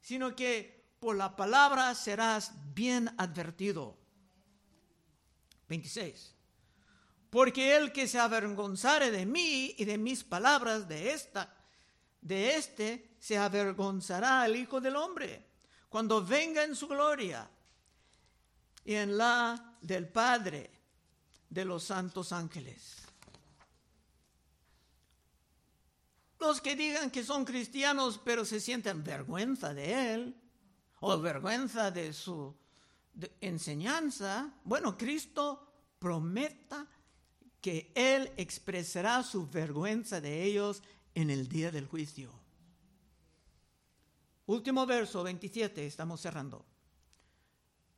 sino 0.00 0.36
que 0.36 0.94
por 1.00 1.16
la 1.16 1.34
palabra 1.34 1.92
serás 1.96 2.52
bien 2.72 3.12
advertido. 3.18 3.98
26. 5.66 6.36
Porque 7.30 7.74
el 7.74 7.90
que 7.90 8.06
se 8.06 8.20
avergonzare 8.20 9.10
de 9.10 9.26
mí 9.26 9.74
y 9.76 9.86
de 9.86 9.98
mis 9.98 10.22
palabras 10.22 10.86
de 10.86 11.12
esta, 11.12 11.52
de 12.20 12.54
este 12.54 13.16
se 13.18 13.38
avergonzará 13.38 14.46
el 14.46 14.54
Hijo 14.54 14.80
del 14.80 14.94
Hombre 14.94 15.48
cuando 15.88 16.24
venga 16.24 16.62
en 16.62 16.76
su 16.76 16.86
gloria 16.86 17.50
y 18.84 18.94
en 18.94 19.18
la 19.18 19.76
del 19.80 20.06
Padre 20.06 20.70
de 21.50 21.64
los 21.64 21.82
santos 21.82 22.30
ángeles. 22.30 23.02
Los 26.42 26.60
que 26.60 26.74
digan 26.74 27.12
que 27.12 27.22
son 27.22 27.44
cristianos 27.44 28.20
pero 28.24 28.44
se 28.44 28.58
sienten 28.58 29.04
vergüenza 29.04 29.72
de 29.72 30.12
él 30.12 30.34
o 30.98 31.16
vergüenza 31.20 31.92
de 31.92 32.12
su 32.12 32.52
enseñanza, 33.40 34.52
bueno, 34.64 34.98
Cristo 34.98 35.72
prometa 36.00 36.84
que 37.60 37.92
Él 37.94 38.32
expresará 38.36 39.22
su 39.22 39.48
vergüenza 39.48 40.20
de 40.20 40.42
ellos 40.42 40.82
en 41.14 41.30
el 41.30 41.48
día 41.48 41.70
del 41.70 41.86
juicio. 41.86 42.32
Último 44.46 44.84
verso 44.84 45.22
27, 45.22 45.86
estamos 45.86 46.20
cerrando. 46.20 46.66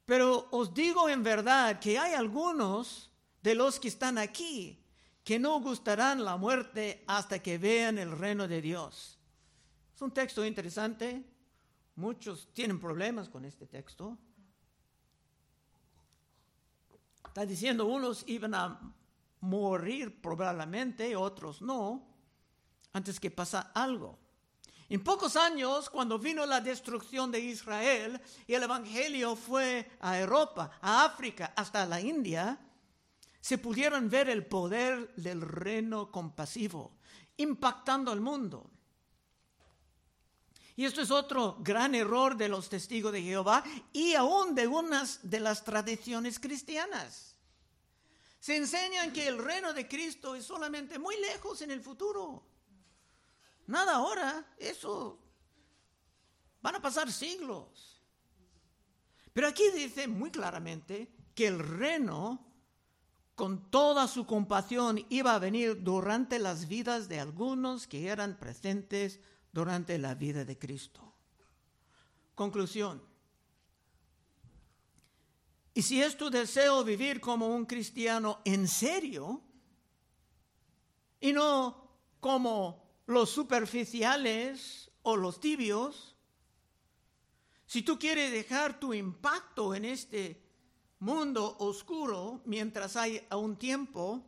Pero 0.04 0.48
os 0.50 0.74
digo 0.74 1.08
en 1.08 1.22
verdad 1.22 1.80
que 1.80 1.98
hay 1.98 2.12
algunos 2.12 3.10
de 3.42 3.54
los 3.54 3.80
que 3.80 3.88
están 3.88 4.18
aquí 4.18 4.83
que 5.24 5.38
no 5.38 5.58
gustarán 5.60 6.22
la 6.22 6.36
muerte 6.36 7.02
hasta 7.06 7.42
que 7.42 7.56
vean 7.56 7.98
el 7.98 8.16
reino 8.16 8.46
de 8.46 8.60
Dios. 8.60 9.18
Es 9.94 10.02
un 10.02 10.12
texto 10.12 10.44
interesante. 10.44 11.24
Muchos 11.96 12.50
tienen 12.52 12.78
problemas 12.78 13.30
con 13.30 13.46
este 13.46 13.66
texto. 13.66 14.18
Está 17.26 17.46
diciendo 17.46 17.86
unos 17.86 18.22
iban 18.28 18.54
a 18.54 18.78
morir 19.40 20.20
probablemente, 20.20 21.16
otros 21.16 21.62
no, 21.62 22.06
antes 22.92 23.18
que 23.18 23.30
pasa 23.30 23.72
algo. 23.74 24.18
En 24.90 25.02
pocos 25.02 25.36
años, 25.36 25.88
cuando 25.88 26.18
vino 26.18 26.44
la 26.44 26.60
destrucción 26.60 27.30
de 27.30 27.40
Israel 27.40 28.20
y 28.46 28.54
el 28.54 28.62
Evangelio 28.62 29.34
fue 29.34 29.90
a 30.00 30.18
Europa, 30.20 30.70
a 30.82 31.06
África, 31.06 31.54
hasta 31.56 31.86
la 31.86 32.00
India, 32.00 32.58
se 33.44 33.58
pudieron 33.58 34.08
ver 34.08 34.30
el 34.30 34.46
poder 34.46 35.14
del 35.16 35.42
reino 35.42 36.10
compasivo 36.10 36.96
impactando 37.36 38.10
al 38.10 38.22
mundo. 38.22 38.70
Y 40.76 40.86
esto 40.86 41.02
es 41.02 41.10
otro 41.10 41.58
gran 41.60 41.94
error 41.94 42.38
de 42.38 42.48
los 42.48 42.70
testigos 42.70 43.12
de 43.12 43.20
Jehová 43.20 43.62
y 43.92 44.14
aún 44.14 44.54
de 44.54 44.66
unas 44.66 45.28
de 45.28 45.40
las 45.40 45.62
tradiciones 45.62 46.40
cristianas. 46.40 47.36
Se 48.40 48.56
enseñan 48.56 49.12
que 49.12 49.28
el 49.28 49.36
reino 49.36 49.74
de 49.74 49.86
Cristo 49.88 50.34
es 50.34 50.46
solamente 50.46 50.98
muy 50.98 51.20
lejos 51.20 51.60
en 51.60 51.70
el 51.70 51.82
futuro. 51.82 52.46
Nada 53.66 53.96
ahora, 53.96 54.54
eso 54.56 55.18
van 56.62 56.76
a 56.76 56.80
pasar 56.80 57.12
siglos. 57.12 58.00
Pero 59.34 59.48
aquí 59.48 59.64
dice 59.74 60.08
muy 60.08 60.30
claramente 60.30 61.12
que 61.34 61.46
el 61.46 61.58
reino, 61.58 62.53
con 63.34 63.70
toda 63.70 64.06
su 64.06 64.26
compasión, 64.26 65.04
iba 65.08 65.34
a 65.34 65.38
venir 65.38 65.82
durante 65.82 66.38
las 66.38 66.68
vidas 66.68 67.08
de 67.08 67.20
algunos 67.20 67.86
que 67.86 68.08
eran 68.08 68.38
presentes 68.38 69.20
durante 69.52 69.98
la 69.98 70.14
vida 70.14 70.44
de 70.44 70.58
Cristo. 70.58 71.12
Conclusión. 72.34 73.02
Y 75.74 75.82
si 75.82 76.00
es 76.00 76.16
tu 76.16 76.30
deseo 76.30 76.84
vivir 76.84 77.20
como 77.20 77.48
un 77.48 77.66
cristiano 77.66 78.40
en 78.44 78.68
serio 78.68 79.42
y 81.20 81.32
no 81.32 81.90
como 82.20 83.02
los 83.06 83.30
superficiales 83.30 84.90
o 85.02 85.16
los 85.16 85.40
tibios, 85.40 86.14
si 87.66 87.82
tú 87.82 87.98
quieres 87.98 88.30
dejar 88.30 88.78
tu 88.78 88.94
impacto 88.94 89.74
en 89.74 89.84
este 89.84 90.43
mundo 91.04 91.56
oscuro 91.58 92.40
mientras 92.44 92.96
hay 92.96 93.26
un 93.30 93.56
tiempo, 93.56 94.24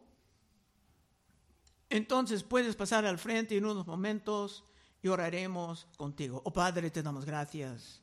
entonces 1.89 2.43
puedes 2.43 2.77
pasar 2.77 3.07
al 3.07 3.19
frente 3.19 3.57
en 3.57 3.65
unos 3.65 3.87
momentos 3.87 4.65
y 5.03 5.09
oraremos 5.09 5.87
contigo. 5.97 6.43
Oh 6.45 6.53
Padre, 6.53 6.91
te 6.91 7.03
damos 7.03 7.25
gracias 7.25 8.03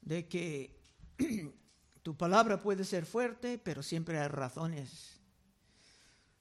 de 0.00 0.26
que 0.26 0.80
tu 2.02 2.16
palabra 2.16 2.60
puede 2.60 2.84
ser 2.84 3.04
fuerte, 3.04 3.58
pero 3.58 3.82
siempre 3.82 4.18
hay 4.18 4.28
razones. 4.28 5.20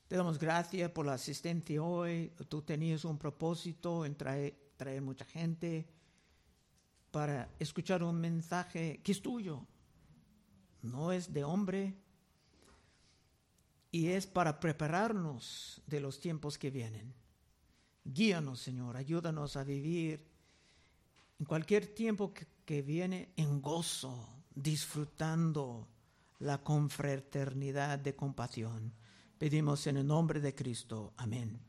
Te 0.08 0.16
damos 0.16 0.38
gracias 0.38 0.92
por 0.92 1.06
la 1.06 1.14
asistencia 1.14 1.82
hoy. 1.82 2.32
Tú 2.48 2.62
tenías 2.62 3.06
un 3.06 3.18
propósito 3.18 4.06
en 4.06 4.16
traer 4.16 5.02
mucha 5.02 5.26
gente 5.26 5.90
para 7.10 7.50
escuchar 7.60 8.04
un 8.04 8.20
mensaje 8.20 9.02
que 9.04 9.14
es 9.14 9.22
tuyo, 9.22 9.66
no 10.86 11.12
es 11.12 11.34
de 11.34 11.44
hombre, 11.44 11.96
y 13.92 14.08
es 14.08 14.28
para 14.28 14.60
prepararnos 14.60 15.82
de 15.88 16.02
los 16.02 16.20
tiempos 16.20 16.58
que 16.58 16.70
vienen. 16.70 17.14
Guíanos, 18.04 18.60
Señor, 18.60 18.98
ayúdanos 18.98 19.56
a 19.56 19.64
vivir 19.64 20.28
en 21.40 21.46
cualquier 21.46 21.88
tiempo 21.88 22.34
que, 22.34 22.82
viene 22.82 23.32
en 23.36 23.62
gozo, 23.62 24.28
disfrutando 24.54 25.88
la 26.40 26.64
confraternidad 26.64 28.00
de 28.00 28.16
compasión. 28.16 28.94
Pedimos 29.38 29.88
en 29.88 29.98
el 29.98 30.08
nombre 30.08 30.40
de 30.40 30.54
Cristo. 30.54 31.14
Amén. 31.18 31.60